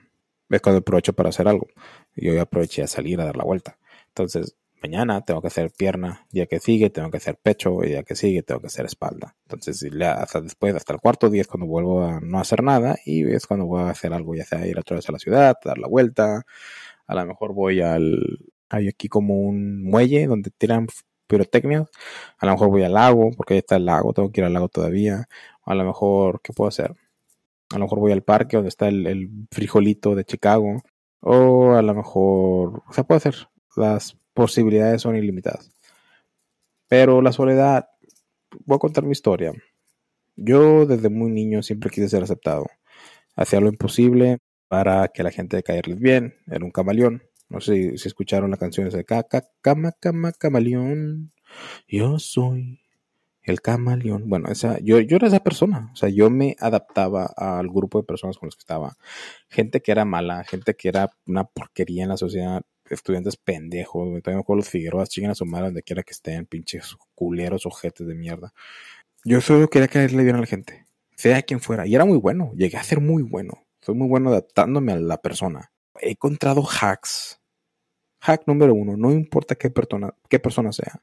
[0.51, 1.69] es cuando aprovecho para hacer algo.
[2.17, 3.79] Y hoy aproveché a salir a dar la vuelta.
[4.09, 8.03] Entonces mañana tengo que hacer pierna, día que sigue tengo que hacer pecho, y día
[8.03, 9.35] que sigue tengo que hacer espalda.
[9.45, 13.25] Entonces hasta después, hasta el cuarto día es cuando vuelvo a no hacer nada y
[13.33, 15.79] es cuando voy a hacer algo, ya sea ir otra vez a la ciudad, dar
[15.79, 16.45] la vuelta.
[17.07, 18.19] A lo mejor voy al,
[18.69, 20.87] hay aquí como un muelle donde tiran
[21.27, 21.87] pirotecnia.
[22.39, 24.53] A lo mejor voy al lago, porque ahí está el lago, tengo que ir al
[24.55, 25.29] lago todavía.
[25.65, 26.95] A lo mejor, ¿qué puedo hacer?
[27.71, 30.83] A lo mejor voy al parque donde está el, frijolito de Chicago.
[31.21, 33.35] O a lo mejor, o sea, puede hacer.
[33.77, 35.71] Las posibilidades son ilimitadas.
[36.89, 37.89] Pero la soledad,
[38.67, 39.53] voy a contar mi historia.
[40.37, 42.67] Yo desde muy niño siempre quise ser aceptado.
[43.37, 46.35] Hacía lo imposible para que la gente caerles bien.
[46.47, 47.23] Era un camaleón.
[47.49, 51.33] No sé si, escucharon la canción de Caca, Cama, Cama, Camaleón.
[51.89, 52.81] Yo soy
[53.45, 54.29] el camaleón.
[54.29, 55.91] Bueno, esa, yo, yo era esa persona.
[55.93, 58.97] O sea, yo me adaptaba al grupo de personas con los que estaba.
[59.49, 64.09] Gente que era mala, gente que era una porquería en la sociedad, estudiantes pendejos.
[64.23, 67.67] También me acuerdo los Figueroas, chingan a su madre donde quiera que estén, pinches culeros,
[67.67, 68.53] ojetes de mierda.
[69.25, 71.87] Yo solo quería caerle bien a la gente, sea quien fuera.
[71.87, 73.65] Y era muy bueno, llegué a ser muy bueno.
[73.81, 75.71] Soy muy bueno adaptándome a la persona.
[76.01, 77.41] He encontrado hacks
[78.25, 81.03] Hack número uno, no importa qué persona, qué persona sea.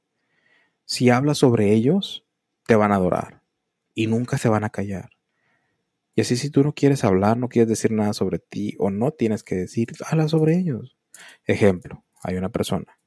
[0.86, 2.26] Si hablas sobre ellos,
[2.66, 3.42] te van a adorar
[3.94, 5.10] y nunca se van a callar.
[6.16, 9.12] Y así si tú no quieres hablar, no quieres decir nada sobre ti o no
[9.12, 10.98] tienes que decir, habla sobre ellos.
[11.46, 13.00] Ejemplo, hay una persona,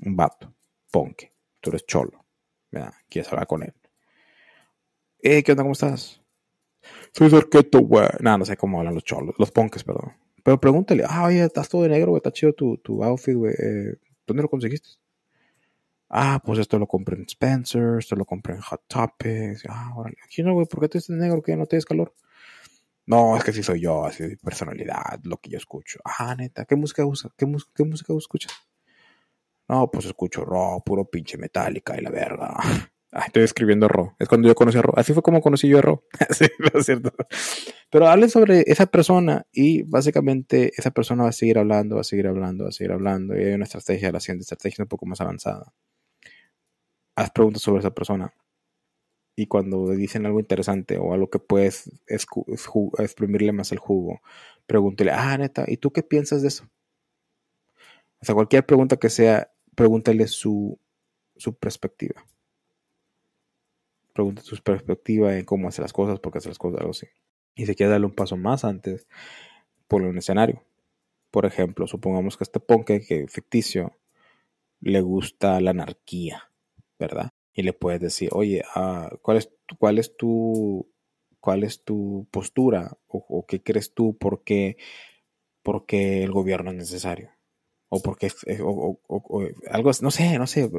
[0.00, 0.54] un vato,
[0.90, 2.24] ponque, tú eres cholo,
[3.08, 3.74] quieres hablar con él.
[5.20, 5.64] Eh, ¿qué onda?
[5.64, 6.22] ¿Cómo estás?
[7.12, 8.06] Soy Sarqueto, güey.
[8.20, 10.12] No, no sé cómo hablan los cholos, los ponques, perdón.
[10.44, 13.52] Pero pregúntale, ah, oye, estás todo de negro, güey, está chido tu, tu outfit, güey.
[13.52, 14.90] Eh, ¿Dónde lo conseguiste?
[16.10, 19.64] Ah, pues esto lo compré en Spencer, esto lo compré en Hot Topics.
[19.68, 20.16] Ah, órale.
[20.24, 22.14] Aquí no, güey, ¿por qué tú estás negro que no tienes calor?
[23.06, 25.98] No, es que sí soy yo, así de personalidad, lo que yo escucho.
[26.04, 27.30] Ah, neta, ¿qué música usa?
[27.36, 28.52] ¿Qué, música escuchas?
[29.66, 32.54] No, pues escucho rock, puro pinche metálica y la verga.
[33.26, 34.14] estoy escribiendo Ro.
[34.18, 34.92] Es cuando yo conocí a Ro.
[34.96, 36.04] Así fue como conocí yo a Ro.
[36.30, 37.12] sí, es cierto.
[37.90, 42.04] Pero hablen sobre esa persona y básicamente esa persona va a seguir hablando, va a
[42.04, 43.34] seguir hablando, va a seguir hablando.
[43.34, 45.72] Y hay una estrategia, la siguiente estrategia un poco más avanzada.
[47.18, 48.32] Haz preguntas sobre esa persona.
[49.34, 54.20] Y cuando dicen algo interesante o algo que puedes exprimirle más el jugo,
[54.66, 56.68] pregúntele, ah, neta, ¿y tú qué piensas de eso?
[58.20, 60.78] O sea, cualquier pregunta que sea, pregúntale su,
[61.36, 62.24] su perspectiva
[64.18, 67.06] pregunta su perspectiva en cómo hace las cosas, por qué hace las cosas, algo así.
[67.54, 69.06] Y se quiere darle un paso más antes,
[69.86, 70.64] por un escenario.
[71.30, 73.96] Por ejemplo, supongamos que este ponque, que ficticio,
[74.80, 76.47] le gusta la anarquía,
[76.98, 77.30] ¿verdad?
[77.52, 80.90] Y le puedes decir, oye, ah, ¿cuál, es, cuál, es tu,
[81.40, 82.98] ¿cuál es tu postura?
[83.06, 84.16] ¿O, qué crees tú?
[84.16, 84.76] ¿Por qué,
[85.62, 87.30] porque el gobierno es necesario?
[87.88, 89.00] O porque o,
[89.70, 90.70] algo, no sé, no sé,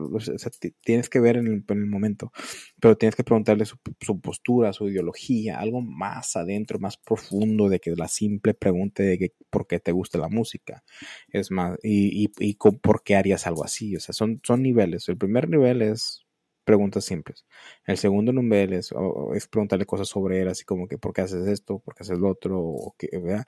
[0.84, 2.32] tienes que ver en el, momento,
[2.80, 3.78] pero tienes que preguntarle su,
[4.22, 9.34] postura, su ideología, algo más adentro, más profundo de que la simple pregunta de que,
[9.50, 10.84] por qué te gusta la música,
[11.30, 15.10] es más, y, y, y por qué harías algo así, o sea, son, son niveles,
[15.10, 16.26] el primer nivel es
[16.64, 17.46] preguntas simples,
[17.88, 18.94] el segundo nivel es,
[19.34, 22.20] es preguntarle cosas sobre él, así como que por qué haces esto, por qué haces
[22.20, 23.46] lo otro, o qué, ¿verdad?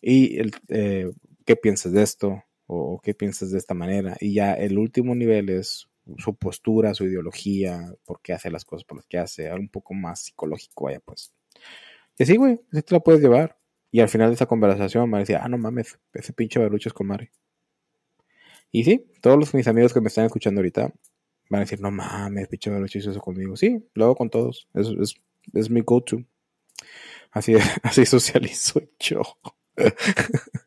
[0.00, 1.10] Y el, eh,
[1.44, 2.42] ¿qué piensas de esto?
[2.66, 4.16] ¿O qué piensas de esta manera?
[4.20, 8.84] Y ya el último nivel es su postura, su ideología, por qué hace las cosas
[8.84, 11.32] por las que hace, algo un poco más psicológico, vaya pues.
[12.18, 13.58] Y así, güey, así te la puedes llevar.
[13.90, 16.92] Y al final de esa conversación me decía, ah, no mames, ese pinche Barucho es
[16.92, 17.30] con Mari.
[18.72, 20.92] Y sí, todos los, mis amigos que me están escuchando ahorita
[21.48, 23.56] van a decir, no mames, pinche Barucho hizo eso conmigo.
[23.56, 24.68] Sí, lo hago con todos.
[24.74, 25.14] Es, es,
[25.54, 26.18] es mi go-to.
[27.30, 29.22] Así, así socializo yo.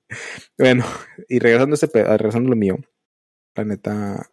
[0.57, 0.85] bueno,
[1.27, 2.77] y regresando a, este, regresando a lo mío,
[3.55, 4.31] la neta,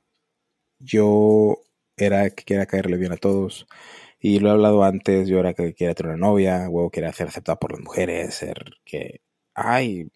[0.81, 1.59] yo
[1.97, 3.67] era que quería caerle bien a todos.
[4.21, 7.29] Y lo he hablado antes, yo era que quería tener una novia, huevo, quería ser
[7.29, 9.21] aceptada por las mujeres, ser que,
[9.55, 10.11] ay,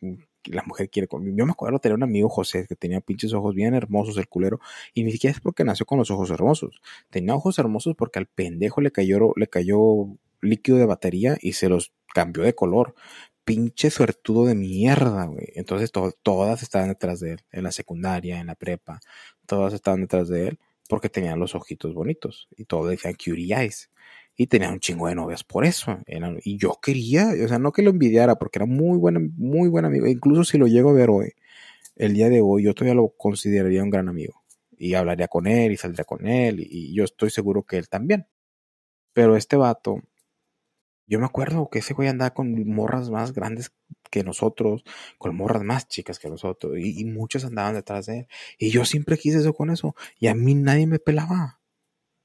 [0.44, 1.36] la mujer quiere conmigo.
[1.38, 4.60] Yo me acuerdo tener un amigo José que tenía pinches ojos bien hermosos, el culero,
[4.94, 6.80] y ni siquiera es porque nació con los ojos hermosos.
[7.10, 10.06] Tenía ojos hermosos porque al pendejo le cayó, le cayó
[10.42, 12.94] líquido de batería y se los cambió de color.
[13.44, 15.48] Pinche suertudo de mierda, güey.
[15.54, 19.00] Entonces todas estaban detrás de él, en la secundaria, en la prepa,
[19.46, 20.58] todas estaban detrás de él
[20.90, 23.90] porque tenían los ojitos bonitos y todos decían cutie eyes.
[24.36, 25.98] Y tenía un chingo de novias por eso.
[26.42, 29.84] y yo quería, o sea, no que lo envidiara porque era muy buen, muy buen
[29.84, 30.06] amigo.
[30.06, 31.32] Incluso si lo llego a ver hoy,
[31.96, 34.42] el día de hoy, yo todavía lo consideraría un gran amigo.
[34.78, 36.60] Y hablaría con él y saldría con él.
[36.60, 38.26] Y, yo estoy seguro que él también.
[39.12, 40.02] Pero este vato,
[41.10, 43.72] yo me acuerdo que ese güey andaba con morras más grandes
[44.10, 44.84] que nosotros,
[45.18, 48.28] con morras más chicas que nosotros, y, y, muchos andaban detrás de él.
[48.58, 51.60] Y yo siempre quise eso con eso, y a mí nadie me pelaba,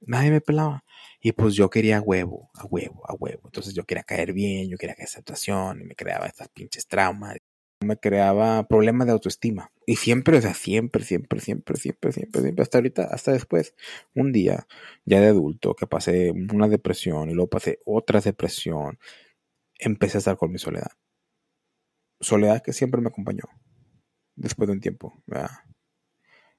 [0.02, 0.84] nadie me pelaba.
[1.20, 3.42] Y pues yo quería huevo, a huevo, a huevo.
[3.46, 7.38] Entonces yo quería caer bien, yo quería que aceptación, y me creaba estas pinches traumas,
[7.86, 9.72] me creaba problemas de autoestima.
[9.86, 13.76] Y siempre, o sea, siempre, siempre, siempre, siempre, siempre, siempre, hasta ahorita, hasta después,
[14.14, 14.68] un día,
[15.06, 19.00] ya de adulto, que pasé una depresión y luego pasé otra depresión,
[19.80, 20.92] empecé a estar con mi soledad.
[22.20, 23.44] Soledad que siempre me acompañó,
[24.36, 25.52] después de un tiempo, ¿verdad?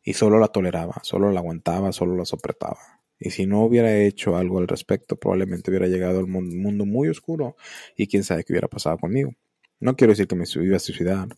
[0.02, 4.36] Y solo la toleraba, solo la aguantaba, solo la sopretaba y si no hubiera hecho
[4.36, 7.56] algo al respecto, probablemente hubiera llegado al mundo muy oscuro
[7.96, 9.34] y quién sabe qué hubiera pasado conmigo.
[9.80, 11.28] No quiero decir que me iba a suicidar,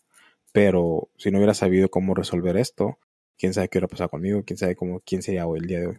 [0.53, 2.99] pero si no hubiera sabido cómo resolver esto,
[3.37, 5.87] quién sabe qué hubiera pasado conmigo, quién sabe cómo, quién sería hoy el día de
[5.89, 5.99] hoy.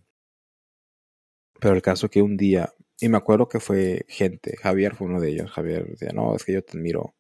[1.60, 5.20] Pero el caso que un día, y me acuerdo que fue gente, Javier fue uno
[5.20, 7.16] de ellos, Javier decía, no, es que yo te admiro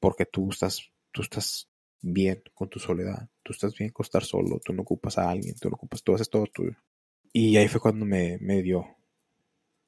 [0.00, 1.68] porque tú estás, tú estás
[2.00, 5.54] bien con tu soledad, tú estás bien con estar solo, tú no ocupas a alguien,
[5.54, 6.76] tú no ocupas, tú haces todo tuyo.
[7.32, 8.97] Y ahí fue cuando me, me dio.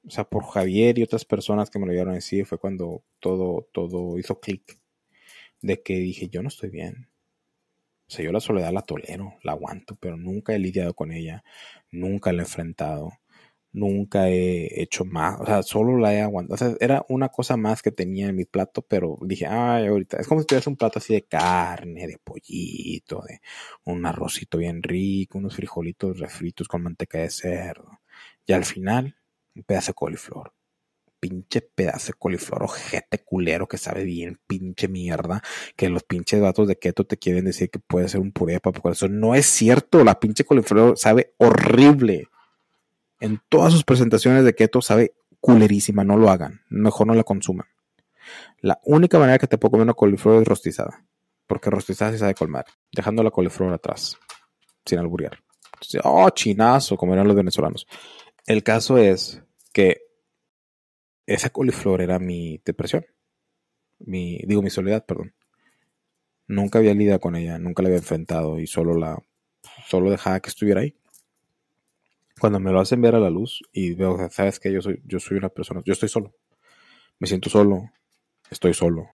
[0.06, 3.04] O sea, por Javier y otras personas que me lo dieron a decir, fue cuando
[3.20, 4.80] todo, todo hizo clic.
[5.62, 7.08] De que dije, yo no estoy bien.
[8.08, 11.44] O sea, yo la soledad la tolero, la aguanto, pero nunca he lidiado con ella,
[11.92, 13.12] nunca la he enfrentado
[13.72, 16.54] nunca he hecho más, o sea, solo la he aguantado.
[16.54, 20.18] O sea, era una cosa más que tenía en mi plato, pero dije, ay, ahorita,
[20.18, 23.40] es como si tuvieras un plato así de carne, de pollito, de
[23.84, 28.00] un arrocito bien rico, unos frijolitos refritos con manteca de cerdo.
[28.46, 29.16] Y al final,
[29.54, 30.52] un pedazo de coliflor.
[31.18, 35.42] Pinche pedazo de coliflor, ojete culero que sabe bien, pinche mierda,
[35.76, 38.60] que los pinches datos de keto te quieren decir que puede ser un puré de
[38.60, 38.90] papa.
[38.90, 42.28] Eso no es cierto, la pinche coliflor sabe horrible
[43.20, 47.66] en todas sus presentaciones de keto sabe culerísima, no lo hagan, mejor no la consuman.
[48.60, 51.04] La única manera que te puedo comer una coliflor es rostizada,
[51.46, 54.16] porque rostizada se sabe colmar, dejando la coliflor atrás,
[54.84, 55.38] sin alburear.
[56.04, 57.86] oh, chinazo, como eran los venezolanos.
[58.46, 60.02] El caso es que
[61.26, 63.06] esa coliflor era mi depresión,
[64.00, 65.34] mi, digo, mi soledad, perdón.
[66.46, 69.22] Nunca había lidiado con ella, nunca la había enfrentado y solo la,
[69.86, 70.96] solo dejaba que estuviera ahí.
[72.40, 75.20] Cuando me lo hacen ver a la luz y veo, sabes que yo soy, yo
[75.20, 76.34] soy una persona, yo estoy solo,
[77.18, 77.90] me siento solo,
[78.50, 79.10] estoy solo.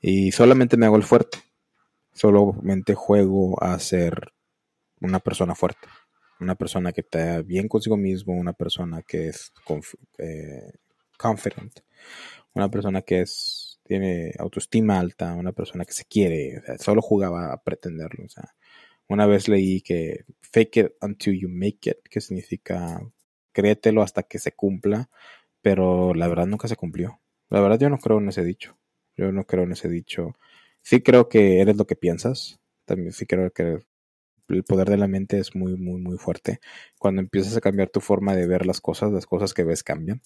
[0.00, 1.38] Y solamente me hago el fuerte,
[2.12, 4.32] solamente juego a ser
[5.00, 5.88] una persona fuerte,
[6.40, 9.52] una persona que está bien consigo mismo, una persona que es
[10.18, 10.72] eh,
[11.18, 11.80] confident,
[12.54, 17.60] una persona que es tiene autoestima alta, una persona que se quiere, solo jugaba a
[17.60, 18.54] pretenderlo, o sea,
[19.08, 23.00] una vez leí que fake it until you make it, que significa
[23.52, 25.10] créetelo hasta que se cumpla,
[25.60, 27.20] pero la verdad nunca se cumplió.
[27.48, 28.78] La verdad yo no creo en ese dicho.
[29.16, 30.36] Yo no creo en ese dicho.
[30.82, 32.60] Sí creo que eres lo que piensas.
[32.84, 33.80] También sí creo que
[34.56, 36.60] el poder de la mente es muy, muy, muy fuerte.
[36.98, 40.22] Cuando empiezas a cambiar tu forma de ver las cosas, las cosas que ves cambian.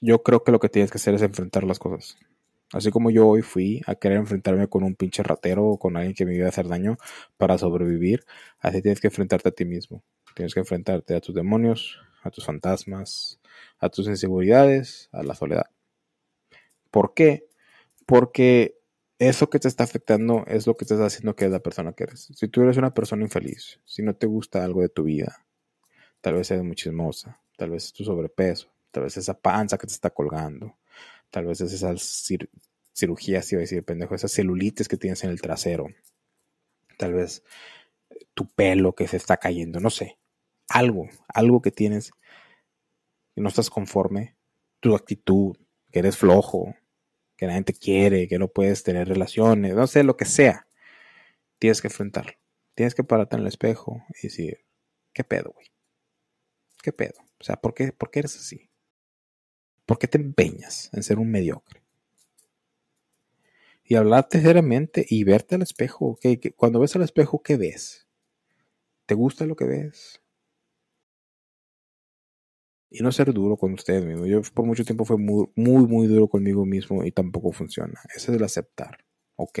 [0.00, 2.16] Yo creo que lo que tienes que hacer es enfrentar las cosas.
[2.72, 6.14] Así como yo hoy fui a querer enfrentarme con un pinche ratero o con alguien
[6.14, 6.96] que me iba a hacer daño
[7.36, 8.24] para sobrevivir,
[8.58, 10.02] así tienes que enfrentarte a ti mismo.
[10.34, 13.40] Tienes que enfrentarte a tus demonios, a tus fantasmas,
[13.78, 15.66] a tus inseguridades, a la soledad.
[16.90, 17.46] ¿Por qué?
[18.06, 18.76] Porque
[19.18, 21.92] eso que te está afectando es lo que te está haciendo que es la persona
[21.92, 22.28] que eres.
[22.34, 25.46] Si tú eres una persona infeliz, si no te gusta algo de tu vida,
[26.20, 29.86] tal vez eres muy chismosa, tal vez es tu sobrepeso, tal vez esa panza que
[29.86, 30.76] te está colgando,
[31.30, 31.94] tal vez es esa
[32.92, 35.86] cirugía, si iba a decir pendejo, esas celulitis que tienes en el trasero,
[36.98, 37.42] tal vez
[38.34, 40.18] tu pelo que se está cayendo, no sé,
[40.68, 42.12] algo, algo que tienes
[43.36, 44.36] y no estás conforme,
[44.80, 45.56] tu actitud,
[45.90, 46.74] que eres flojo,
[47.36, 50.66] que nadie te quiere, que no puedes tener relaciones, no sé, lo que sea,
[51.58, 52.32] tienes que enfrentarlo.
[52.74, 54.64] Tienes que pararte en el espejo y decir,
[55.12, 55.70] ¿qué pedo, güey?
[56.82, 57.14] ¿Qué pedo?
[57.40, 58.68] O sea, ¿por qué, ¿por qué eres así?
[59.86, 61.82] ¿Por qué te empeñas en ser un mediocre?
[63.84, 66.18] Y hablarte seriamente y verte al espejo.
[66.56, 68.08] Cuando ves al espejo, ¿qué ves?
[69.06, 70.23] ¿Te gusta lo que ves?
[72.94, 74.28] Y no ser duro con ustedes mismos.
[74.28, 78.00] Yo por mucho tiempo fui muy, muy, muy duro conmigo mismo y tampoco funciona.
[78.14, 78.98] Ese es el aceptar.
[79.34, 79.58] Ok.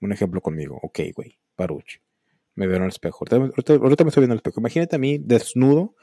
[0.00, 0.78] Un ejemplo conmigo.
[0.82, 1.38] Ok, güey.
[1.58, 2.00] Baruch.
[2.54, 3.26] Me veo en el espejo.
[3.30, 3.50] Ahorita, me
[4.08, 4.60] estoy viendo en el espejo.
[4.60, 5.94] Imagínate a mí desnudo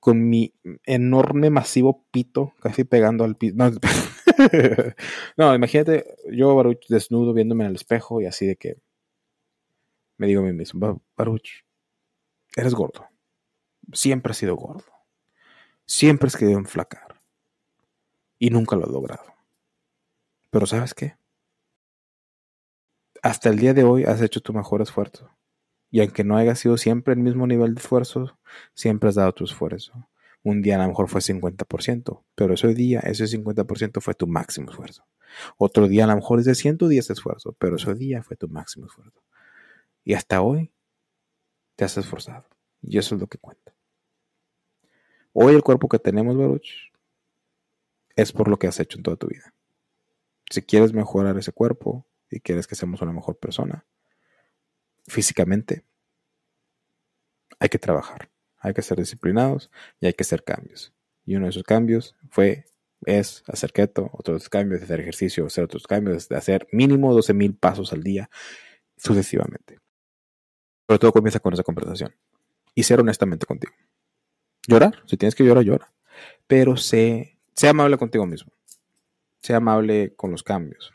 [0.00, 3.54] con mi enorme, masivo pito casi pegando al piso.
[3.54, 3.70] No,
[5.36, 8.78] no, imagínate yo, Baruch, desnudo viéndome en el espejo y así de que
[10.16, 11.64] me digo a mí mismo, Baruch,
[12.56, 13.06] eres gordo.
[13.92, 15.01] Siempre has sido gordo
[15.94, 17.20] Siempre has querido enflacar.
[18.38, 19.34] Y nunca lo has logrado.
[20.50, 21.18] Pero ¿sabes qué?
[23.22, 25.28] Hasta el día de hoy has hecho tu mejor esfuerzo.
[25.90, 28.38] Y aunque no haya sido siempre el mismo nivel de esfuerzo,
[28.72, 30.08] siempre has dado tu esfuerzo.
[30.42, 34.70] Un día a lo mejor fue 50%, pero ese día ese 50% fue tu máximo
[34.70, 35.04] esfuerzo.
[35.58, 38.86] Otro día a lo mejor es de 110 esfuerzo, pero ese día fue tu máximo
[38.86, 39.22] esfuerzo.
[40.04, 40.72] Y hasta hoy
[41.76, 42.48] te has esforzado.
[42.80, 43.74] Y eso es lo que cuenta.
[45.32, 46.92] Hoy el cuerpo que tenemos, Baruch,
[48.16, 49.54] es por lo que has hecho en toda tu vida.
[50.50, 53.86] Si quieres mejorar ese cuerpo y quieres que seamos una mejor persona,
[55.06, 55.84] físicamente,
[57.58, 60.92] hay que trabajar, hay que ser disciplinados y hay que hacer cambios.
[61.24, 62.66] Y uno de esos cambios fue,
[63.06, 67.56] es hacer keto, otros cambios hacer ejercicio, hacer otros cambios de hacer mínimo 12 mil
[67.56, 68.28] pasos al día,
[68.96, 69.80] sucesivamente.
[70.86, 72.14] Pero todo comienza con esa conversación
[72.74, 73.72] y ser honestamente contigo.
[74.66, 75.92] Llorar, si tienes que llorar, llora.
[76.46, 78.52] Pero sé, sé amable contigo mismo.
[79.40, 80.92] Sé amable con los cambios.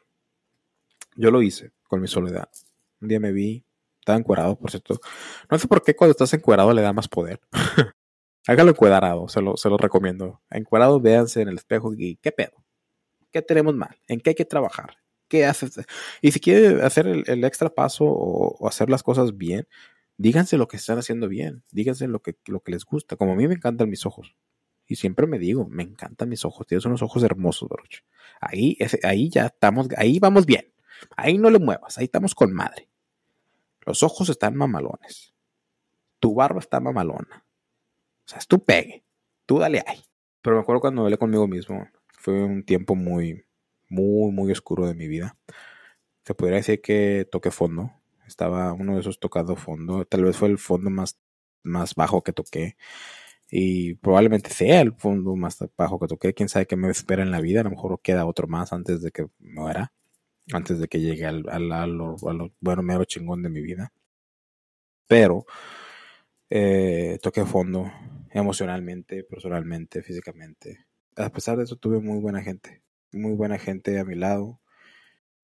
[1.16, 2.50] Yo lo hice con mi soledad.
[3.02, 3.66] Un día me vi,
[4.00, 5.00] estaba encuadrado, por cierto.
[5.52, 7.42] No sé por qué cuando estás encuadrado le da más poder.
[8.48, 10.42] Hágalo encuadrado, se lo, se lo recomiendo.
[10.50, 12.64] Encuadrado, véanse en el espejo y ¿qué pedo?
[13.32, 13.98] ¿Qué tenemos mal?
[14.08, 14.98] ¿En qué hay que trabajar?
[15.28, 15.80] ¿Qué haces?
[16.22, 19.68] Y si quiere hacer el, extra paso o, hacer las cosas bien,
[20.18, 23.16] díganse lo que están haciendo bien, díganse lo que, lo que les gusta.
[23.16, 24.36] Como a mí me encantan mis ojos.
[24.88, 26.66] Y siempre me digo, me encantan mis ojos.
[26.66, 28.04] Tienes unos ojos hermosos, Baruch.
[28.40, 30.72] Ahí, ahí ya estamos, ahí vamos bien.
[31.16, 32.90] Ahí no le muevas, ahí estamos con madre.
[33.86, 35.34] Los ojos están mamalones.
[36.20, 37.46] Tu barba está mamalona.
[38.26, 39.04] O sea, es tu pegue.
[39.46, 40.02] Tú dale ahí.
[40.42, 41.88] Pero me acuerdo cuando hablé conmigo mismo.
[42.08, 43.46] Fue un tiempo muy,
[43.90, 45.38] muy, muy oscuro de mi vida.
[46.24, 47.97] Se podría decir que toqué fondo
[48.28, 50.06] estaba uno de esos tocado fondo.
[50.06, 51.20] Tal vez fue el fondo más,
[51.64, 52.78] más bajo que toqué.
[53.50, 56.34] Y probablemente sea el fondo más bajo que toqué.
[56.34, 57.62] Quién sabe qué me espera en la vida.
[57.62, 59.94] A lo mejor queda otro más antes de que muera.
[60.54, 61.98] Antes de que llegue al, al, al,
[62.62, 63.94] bueno, mero chingón de mi vida.
[65.08, 65.46] Pero
[66.50, 67.92] eh, toqué fondo
[68.32, 70.86] emocionalmente, personalmente, físicamente.
[71.16, 72.84] A pesar de eso, tuve muy buena gente.
[73.14, 74.62] Muy buena gente a mi lado.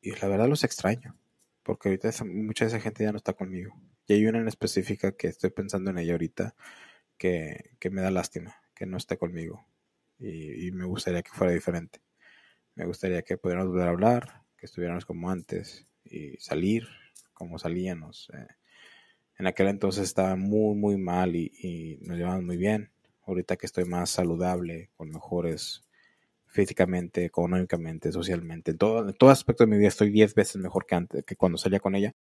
[0.01, 1.15] Y la verdad los extraño
[1.63, 3.73] porque ahorita mucha de esa gente ya no está conmigo.
[4.05, 6.55] Y hay una en específica que estoy pensando en ella ahorita
[7.17, 9.65] que, me da lástima que no esté conmigo.
[10.19, 12.01] Y, me gustaría que fuera diferente.
[12.75, 16.87] Me gustaría que pudiéramos volver a hablar, que estuviéramos como antes y salir
[17.33, 18.29] como salíamos.
[18.33, 18.47] Eh.
[19.39, 22.91] En aquel entonces estaba muy, muy mal y, y nos llevamos muy bien.
[23.25, 25.83] Ahorita que estoy más saludable, con mejores
[26.53, 30.85] físicamente, económicamente, socialmente, en todo, en todo aspecto de mi vida estoy 10 veces mejor
[30.85, 32.13] que antes, que cuando salía con ella,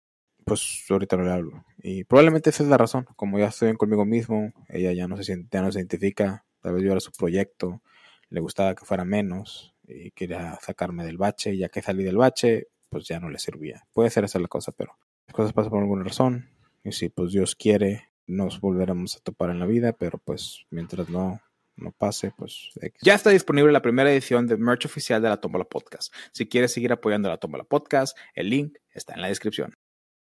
[0.45, 1.65] pues ahorita no le hablo.
[1.83, 5.25] Y probablemente esa es la razón, como ya estoy conmigo mismo, ella ya no se
[5.25, 7.81] siente, ya no se identifica, tal vez yo era su proyecto,
[8.29, 12.15] le gustaba que fuera menos y quería sacarme del bache, y ya que salí del
[12.15, 13.83] bache, pues ya no le servía.
[13.91, 16.49] Puede ser esa la cosa, pero las cosas pasan por alguna razón,
[16.85, 21.09] y si pues Dios quiere, nos volveremos a topar en la vida, pero pues mientras
[21.09, 21.41] no,
[21.81, 22.69] no pase, pues.
[23.01, 26.13] Ya está disponible la primera edición de merch oficial de la Tómbola Podcast.
[26.31, 29.75] Si quieres seguir apoyando la Tómbola Podcast, el link está en la descripción.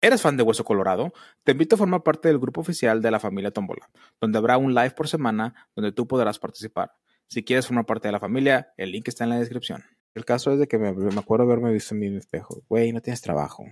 [0.01, 1.13] ¿Eres fan de Hueso Colorado?
[1.43, 3.91] Te invito a formar parte del grupo oficial de la familia Tómbola,
[4.21, 6.93] donde habrá un live por semana donde tú podrás participar.
[7.27, 9.85] Si quieres formar parte de la familia, el link está en la descripción.
[10.15, 12.63] El caso es de que me, me acuerdo haberme visto en mi espejo.
[12.69, 13.65] Güey, no tienes trabajo.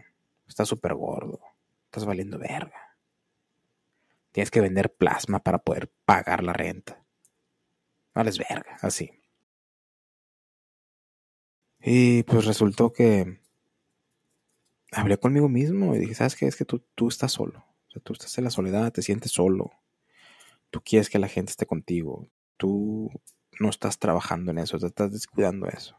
[0.48, 1.40] Estás súper gordo.
[1.84, 2.96] Estás valiendo verga.
[4.32, 7.03] Tienes que vender plasma para poder pagar la renta.
[8.14, 9.10] Vales verga, así.
[11.80, 13.40] Y pues resultó que
[14.92, 16.46] hablé conmigo mismo y dije, ¿sabes qué?
[16.46, 17.58] Es que tú, tú estás solo.
[17.88, 19.70] O sea, tú estás en la soledad, te sientes solo.
[20.70, 22.28] Tú quieres que la gente esté contigo.
[22.56, 23.10] Tú
[23.60, 25.96] no estás trabajando en eso, te estás descuidando eso.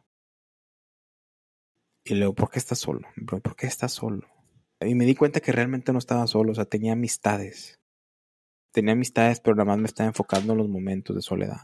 [2.04, 3.08] Y luego, ¿por qué estás solo?
[3.26, 4.28] ¿Por qué estás solo?
[4.80, 7.80] Y me di cuenta que realmente no estaba solo, o sea, tenía amistades.
[8.72, 11.62] Tenía amistades, pero nada más me estaba enfocando en los momentos de soledad.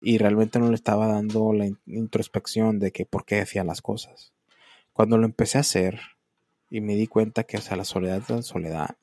[0.00, 4.32] Y realmente no le estaba dando la introspección de que por qué hacía las cosas.
[4.92, 6.00] Cuando lo empecé a hacer
[6.70, 8.96] y me di cuenta que, o sea, la soledad la soledad,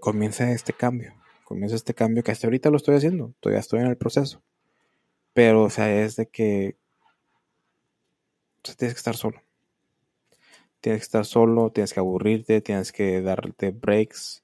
[0.00, 1.14] comienza este cambio.
[1.44, 4.42] Comienza este cambio que hasta ahorita lo estoy haciendo, todavía estoy en el proceso.
[5.34, 6.76] Pero, o sea, es de que
[8.62, 9.42] tienes que estar solo.
[10.80, 14.42] Tienes que estar solo, tienes que aburrirte, tienes que darte breaks,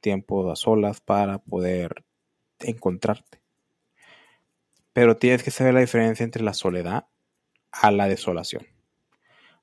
[0.00, 2.04] tiempo a solas para poder
[2.60, 3.39] encontrarte.
[4.92, 7.06] Pero tienes que saber la diferencia entre la soledad
[7.70, 8.66] a la desolación.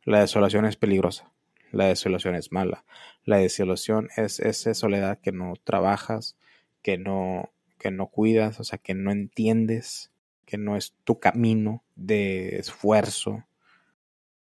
[0.03, 1.31] La desolación es peligrosa,
[1.71, 2.85] la desolación es mala.
[3.25, 6.37] La desolación es esa soledad que no trabajas,
[6.81, 10.11] que no, que no cuidas, o sea, que no entiendes,
[10.45, 13.43] que no es tu camino de esfuerzo,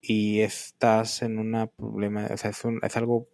[0.06, 3.28] y estás en un problema, o sea, es, es, algo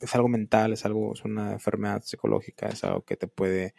[0.00, 3.74] es algo mental, es algo es una enfermedad psicológica, es algo que te puede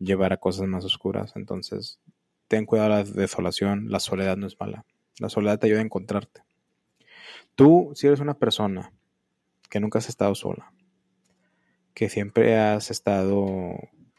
[0.00, 1.34] llevar a cosas más oscuras.
[1.36, 2.00] Entonces,
[2.54, 4.84] ten cuidado la desolación, la soledad no es mala.
[5.18, 6.42] La soledad te ayuda a encontrarte.
[7.56, 8.92] Tú, si eres una persona
[9.68, 10.72] que nunca has estado sola,
[11.94, 13.74] que siempre has estado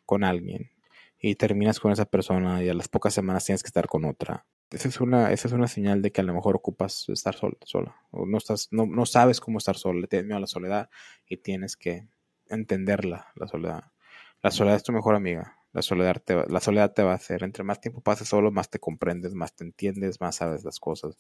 [0.06, 0.70] con alguien
[1.18, 4.46] y terminas con esa persona y a las pocas semanas tienes que estar con otra,
[4.70, 7.56] esa es una, esa es una señal de que a lo mejor ocupas estar sola,
[7.64, 7.96] sola.
[8.12, 10.90] O no estás, no, no sabes cómo estar sola, le tienes miedo a la soledad
[11.26, 12.10] y tienes que
[12.50, 13.84] entenderla, la soledad.
[14.42, 15.55] La soledad es tu mejor amiga.
[15.76, 17.44] La soledad, te, la soledad te va a hacer.
[17.44, 21.18] Entre más tiempo pases solo, más te comprendes, más te entiendes, más sabes las cosas.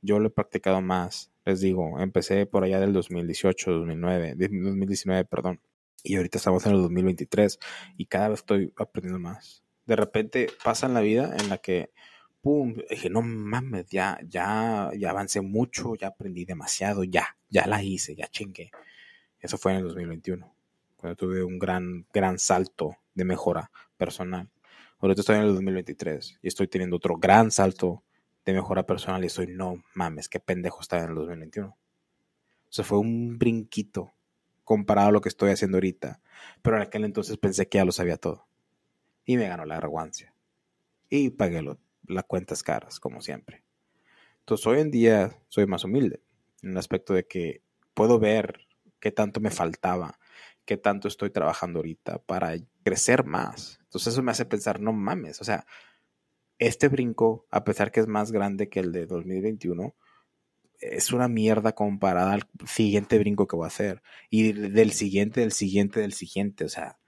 [0.00, 1.30] Yo lo he practicado más.
[1.44, 5.60] Les digo, empecé por allá del 2018, 2009, 2019, perdón.
[6.02, 7.60] Y ahorita estamos en el 2023
[7.96, 9.62] y cada vez estoy aprendiendo más.
[9.86, 11.92] De repente pasa en la vida en la que
[12.40, 17.84] pum, dije, no mames, ya, ya, ya avancé mucho, ya aprendí demasiado, ya, ya la
[17.84, 18.72] hice, ya chingué.
[19.38, 20.52] Eso fue en el 2021,
[20.96, 23.70] cuando tuve un gran, gran salto de mejora
[24.02, 24.50] personal.
[24.98, 28.02] Ahorita estoy en el 2023 y estoy teniendo otro gran salto
[28.44, 31.68] de mejora personal y estoy, no mames, qué pendejo estaba en el 2021.
[31.68, 31.76] O
[32.68, 34.12] sea, fue un brinquito
[34.64, 36.20] comparado a lo que estoy haciendo ahorita.
[36.62, 38.48] Pero en aquel entonces pensé que ya lo sabía todo.
[39.24, 40.34] Y me ganó la arrogancia.
[41.08, 41.62] Y pagué
[42.08, 43.62] las cuentas caras, como siempre.
[44.40, 46.20] Entonces hoy en día soy más humilde,
[46.62, 47.62] en el aspecto de que
[47.94, 48.66] puedo ver
[48.98, 50.18] qué tanto me faltaba,
[50.64, 53.78] qué tanto estoy trabajando ahorita para crecer más.
[53.84, 55.66] Entonces eso me hace pensar, no mames, o sea,
[56.58, 59.94] este brinco, a pesar que es más grande que el de 2021,
[60.82, 64.02] es una mierda comparada al siguiente brinco que voy a hacer.
[64.30, 66.64] Y del siguiente, del siguiente, del siguiente.
[66.64, 66.98] O sea,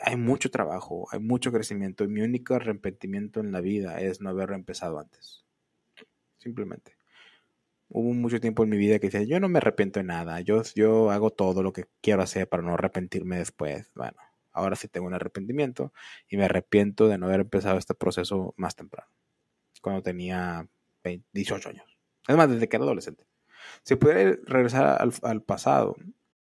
[0.00, 4.30] hay mucho trabajo, hay mucho crecimiento y mi único arrepentimiento en la vida es no
[4.30, 5.44] haber empezado antes.
[6.38, 6.96] Simplemente.
[7.88, 10.62] Hubo mucho tiempo en mi vida que decía, yo no me arrepiento de nada, yo,
[10.74, 13.92] yo hago todo lo que quiero hacer para no arrepentirme después.
[13.94, 14.16] Bueno,
[14.56, 15.92] ahora sí tengo un arrepentimiento
[16.28, 19.08] y me arrepiento de no haber empezado este proceso más temprano,
[19.80, 20.68] cuando tenía
[21.32, 21.98] 18 años.
[22.26, 23.24] Es más, desde que era adolescente.
[23.82, 25.96] Si pudiera regresar al, pasado,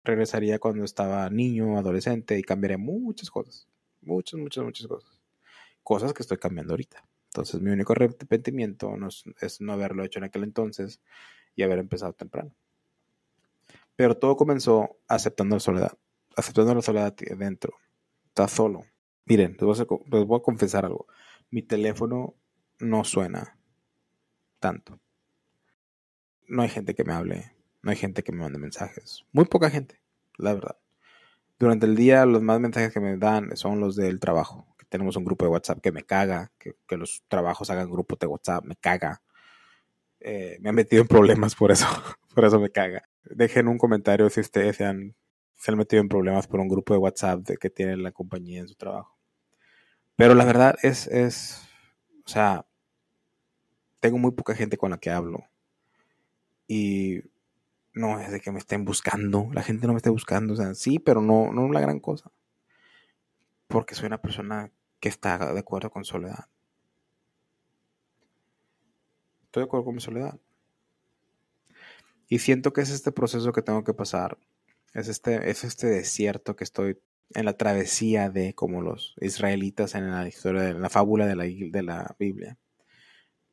[0.03, 3.67] regresaría cuando estaba niño, adolescente y cambiaría muchas cosas.
[4.01, 5.21] Muchas, muchas, muchas cosas.
[5.83, 7.07] Cosas que estoy cambiando ahorita.
[7.27, 8.93] Entonces mi único arrepentimiento
[9.41, 11.01] es, no haberlo hecho en aquel entonces
[11.55, 12.51] y haber empezado temprano.
[13.95, 15.97] Pero todo comenzó aceptando la soledad.
[16.35, 17.77] Aceptando la soledad dentro.
[18.37, 18.83] Estás solo.
[19.25, 21.07] Miren, les voy a confesar algo.
[21.49, 22.35] Mi teléfono
[22.77, 23.57] no suena
[24.59, 24.99] tanto.
[26.47, 29.25] No hay gente que me hable no hay gente que me mande mensajes.
[29.31, 29.99] Muy poca gente,
[30.37, 30.77] la verdad.
[31.57, 34.67] Durante el día los más mensajes que me dan son los del trabajo.
[34.87, 36.51] Tenemos un grupo de WhatsApp que me caga.
[36.59, 39.23] Que, los trabajos hagan grupos de WhatsApp, me caga.
[40.19, 41.87] Eh, me han metido en problemas por eso.
[42.35, 43.01] por eso me caga.
[43.23, 45.15] Dejen un comentario si ustedes se han,
[45.57, 48.61] se han metido en problemas por un grupo de WhatsApp de que tiene la compañía
[48.61, 49.17] en su trabajo.
[50.15, 51.67] Pero la verdad es, es,
[52.25, 52.65] o sea,
[53.99, 55.43] tengo muy poca gente con la que hablo.
[56.67, 57.21] Y
[57.93, 60.75] no es de que me estén buscando, la gente no me esté buscando, o sea,
[60.75, 62.31] sí, pero no, no la gran cosa.
[63.67, 66.47] Porque soy una persona que está de acuerdo con soledad.
[69.43, 70.39] Estoy de acuerdo con mi soledad.
[72.29, 74.37] Y siento que es este proceso que tengo que pasar.
[74.93, 76.99] Es este, es este desierto que estoy
[77.33, 81.43] en la travesía de como los israelitas en la historia, en la fábula de la,
[81.43, 82.57] de la Biblia.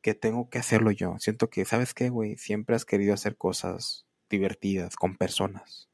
[0.01, 1.15] Que tengo que hacerlo yo.
[1.19, 2.37] Siento que, ¿sabes qué, güey?
[2.37, 5.89] Siempre has querido hacer cosas divertidas con personas.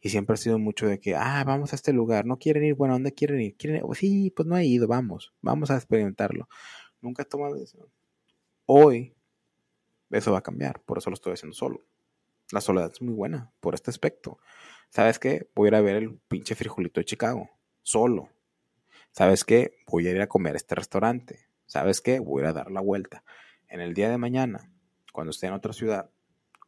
[0.00, 2.74] Y siempre ha sido mucho de que, ah, vamos a este lugar, no quieren ir,
[2.74, 3.56] bueno, ¿dónde quieren ir?
[3.56, 3.82] ¿Quieren?
[3.94, 6.46] Sí, pues no he ido, vamos, vamos a experimentarlo.
[7.00, 7.88] Nunca he tomado decisión.
[8.66, 9.14] Hoy,
[10.10, 11.86] eso va a cambiar, por eso lo estoy haciendo solo.
[12.52, 14.38] La soledad es muy buena por este aspecto.
[14.90, 15.50] ¿Sabes qué?
[15.54, 17.50] Voy a ir a ver el pinche frijolito de Chicago,
[17.82, 18.28] solo.
[19.10, 19.78] ¿Sabes qué?
[19.86, 21.48] Voy a ir a comer a este restaurante.
[21.66, 22.18] ¿Sabes qué?
[22.20, 23.24] Voy a ir a dar la vuelta.
[23.68, 24.70] En el día de mañana,
[25.12, 26.10] cuando esté en otra ciudad,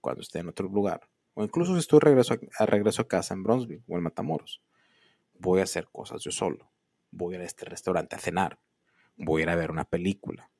[0.00, 3.42] cuando esté en otro lugar, o incluso si estoy regreso a, regreso a casa en
[3.42, 4.62] Bronzeville o en Matamoros,
[5.34, 6.72] voy a hacer cosas yo solo.
[7.10, 8.58] Voy a ir a este restaurante a cenar.
[9.16, 10.50] Voy a ir a ver una película.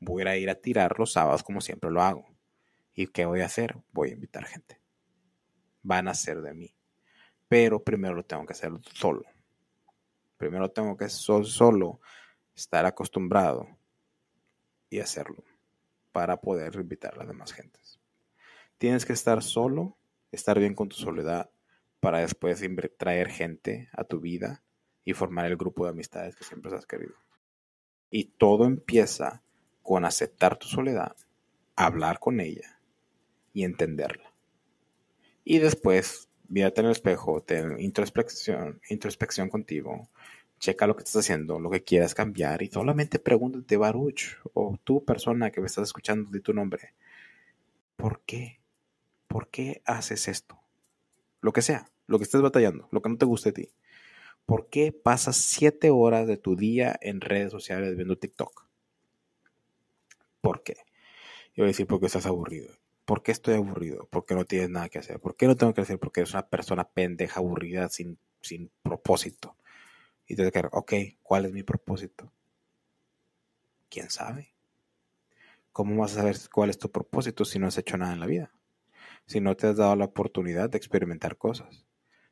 [0.00, 2.33] Voy a ir a tirar los sábados como siempre lo hago.
[2.94, 3.76] ¿Y qué voy a hacer?
[3.92, 4.80] Voy a invitar gente.
[5.82, 6.74] Van a ser de mí.
[7.48, 9.24] Pero primero lo tengo que hacer solo.
[10.36, 12.00] Primero tengo que solo
[12.54, 13.66] estar acostumbrado
[14.88, 15.44] y hacerlo
[16.12, 17.98] para poder invitar a las demás gentes.
[18.78, 19.96] Tienes que estar solo,
[20.30, 21.50] estar bien con tu soledad,
[21.98, 22.62] para después
[22.96, 24.62] traer gente a tu vida
[25.04, 27.14] y formar el grupo de amistades que siempre has querido.
[28.10, 29.42] Y todo empieza
[29.82, 31.16] con aceptar tu soledad,
[31.76, 32.73] hablar con ella
[33.54, 34.34] y entenderla.
[35.44, 40.10] Y después, mírate en el espejo, ten introspección, introspección contigo,
[40.58, 45.04] checa lo que estás haciendo, lo que quieras cambiar y solamente pregúntate, Baruch, o tú
[45.04, 46.94] persona que me estás escuchando de tu nombre,
[47.96, 48.60] ¿por qué?
[49.28, 50.58] ¿Por qué haces esto?
[51.40, 53.72] Lo que sea, lo que estés batallando, lo que no te guste de ti.
[54.46, 58.66] ¿Por qué pasas siete horas de tu día en redes sociales viendo TikTok?
[60.40, 60.76] ¿Por qué?
[61.54, 62.74] Yo voy a decir porque estás aburrido.
[63.04, 64.08] ¿Por qué estoy aburrido?
[64.10, 65.20] Porque no tienes nada que hacer.
[65.20, 65.98] ¿Por qué no tengo que hacer?
[65.98, 69.56] Porque eres una persona pendeja, aburrida, sin, sin propósito.
[70.26, 70.92] Y te quedar, ok,
[71.22, 72.32] ¿cuál es mi propósito?
[73.90, 74.54] ¿Quién sabe?
[75.70, 78.26] ¿Cómo vas a saber cuál es tu propósito si no has hecho nada en la
[78.26, 78.52] vida?
[79.26, 81.84] Si no te has dado la oportunidad de experimentar cosas,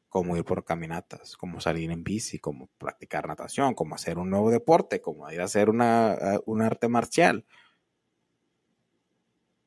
[0.08, 4.50] como ir por caminatas, como salir en bici, como practicar natación, como hacer un nuevo
[4.50, 6.16] deporte, como ir a hacer una,
[6.46, 7.44] un arte marcial,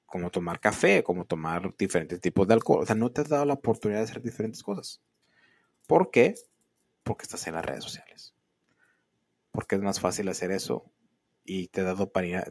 [0.05, 2.83] como tomar café, como tomar diferentes tipos de alcohol.
[2.83, 5.01] O sea, no te has dado la oportunidad de hacer diferentes cosas.
[5.87, 6.35] ¿Por qué?
[7.03, 8.33] Porque estás en las redes sociales.
[9.51, 10.91] Porque es más fácil hacer eso
[11.43, 11.95] y te da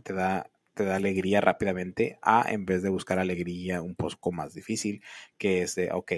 [0.03, 4.55] te da, te da alegría rápidamente a en vez de buscar alegría un poco más
[4.55, 5.03] difícil,
[5.39, 6.13] que es de, ok,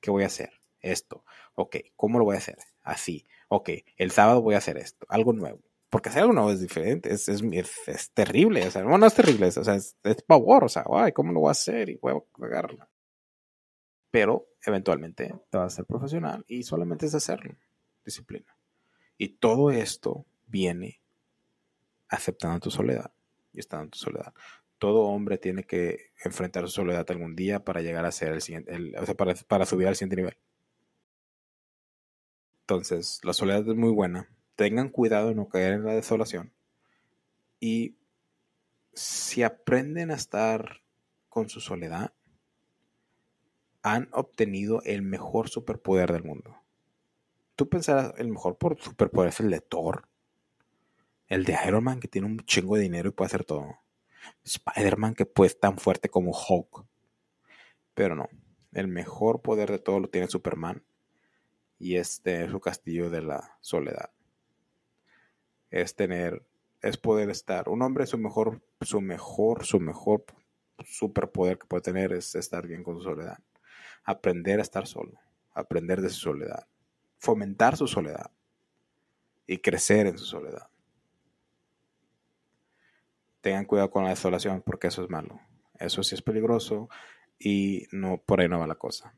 [0.00, 0.50] ¿qué voy a hacer?
[0.80, 1.24] Esto.
[1.54, 2.58] Ok, ¿cómo lo voy a hacer?
[2.82, 3.26] Así.
[3.48, 7.12] Ok, el sábado voy a hacer esto, algo nuevo porque hacer algo nuevo es diferente,
[7.12, 7.42] es, es,
[7.86, 9.94] es, terrible, o sea, no, no es terrible, o sea, es,
[10.26, 11.90] pavor, o sea, ay, ¿cómo lo voy a hacer?
[11.90, 12.88] Y voy a cagarla.
[14.10, 17.56] Pero eventualmente te vas a ser profesional y solamente es hacerlo,
[18.06, 18.56] disciplina.
[19.18, 21.02] Y todo esto viene
[22.08, 23.12] aceptando tu soledad
[23.52, 24.32] y estando en tu soledad.
[24.78, 28.98] Todo hombre tiene que enfrentar su soledad algún día para llegar a ser el siguiente,
[28.98, 30.38] o sea, para, para subir al siguiente nivel.
[32.62, 34.30] Entonces, la soledad es muy buena,
[34.62, 36.52] tengan cuidado de no caer en la desolación.
[37.58, 37.96] Y
[38.92, 40.82] si aprenden a estar
[41.28, 42.12] con su soledad,
[43.82, 46.62] han obtenido el mejor superpoder del mundo.
[47.56, 50.06] Tú pensarás, el mejor superpoder es el de Thor,
[51.26, 53.80] el de Iron Man que tiene un chingo de dinero y puede hacer todo.
[54.44, 56.86] Spider-Man que puede tan fuerte como Hulk.
[57.94, 58.28] Pero no,
[58.70, 60.84] el mejor poder de todo lo tiene Superman
[61.80, 64.12] y este es su castillo de la soledad
[65.72, 66.44] es tener,
[66.82, 67.68] es poder estar.
[67.68, 70.24] Un hombre su mejor, su mejor, su mejor
[70.84, 73.38] superpoder que puede tener es estar bien con su soledad.
[74.04, 75.18] Aprender a estar solo,
[75.52, 76.66] aprender de su soledad,
[77.18, 78.30] fomentar su soledad
[79.46, 80.68] y crecer en su soledad.
[83.40, 85.40] Tengan cuidado con la desolación porque eso es malo.
[85.78, 86.88] Eso sí es peligroso
[87.38, 89.14] y no por ahí no va la cosa.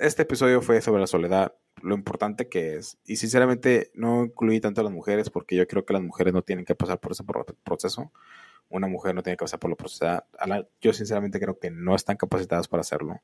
[0.00, 2.98] este episodio fue sobre la soledad lo importante que es.
[3.04, 6.42] Y sinceramente no incluí tanto a las mujeres porque yo creo que las mujeres no
[6.42, 7.24] tienen que pasar por ese
[7.62, 8.12] proceso.
[8.68, 10.24] Una mujer no tiene que pasar por lo proceso.
[10.80, 13.20] Yo sinceramente creo que no están capacitadas para hacerlo.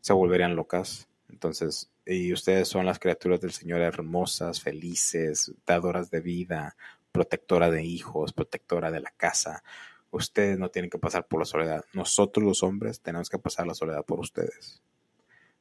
[0.00, 1.08] Se volverían locas.
[1.28, 6.74] Entonces, y ustedes son las criaturas del Señor hermosas, felices, dadoras de vida,
[7.12, 9.62] protectora de hijos, protectora de la casa.
[10.10, 11.84] Ustedes no tienen que pasar por la soledad.
[11.92, 14.82] Nosotros los hombres tenemos que pasar la soledad por ustedes.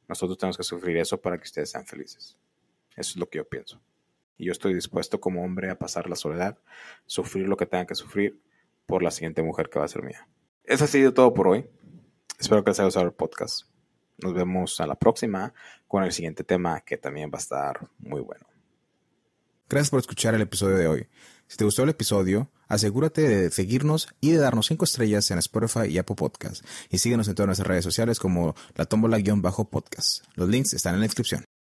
[0.07, 2.37] Nosotros tenemos que sufrir eso para que ustedes sean felices.
[2.95, 3.81] Eso es lo que yo pienso.
[4.37, 6.57] Y yo estoy dispuesto como hombre a pasar la soledad,
[7.05, 8.41] sufrir lo que tenga que sufrir
[8.85, 10.27] por la siguiente mujer que va a ser mía.
[10.63, 11.69] Eso ha sido todo por hoy.
[12.39, 13.67] Espero que les haya gustado el podcast.
[14.17, 15.53] Nos vemos a la próxima
[15.87, 18.45] con el siguiente tema que también va a estar muy bueno.
[19.69, 21.07] Gracias por escuchar el episodio de hoy.
[21.47, 25.87] Si te gustó el episodio, asegúrate de seguirnos y de darnos 5 estrellas en Spotify
[25.89, 26.63] y Apple Podcast.
[26.89, 30.23] Y síguenos en todas nuestras redes sociales como la tómbola-podcast.
[30.35, 31.43] Los links están en la descripción.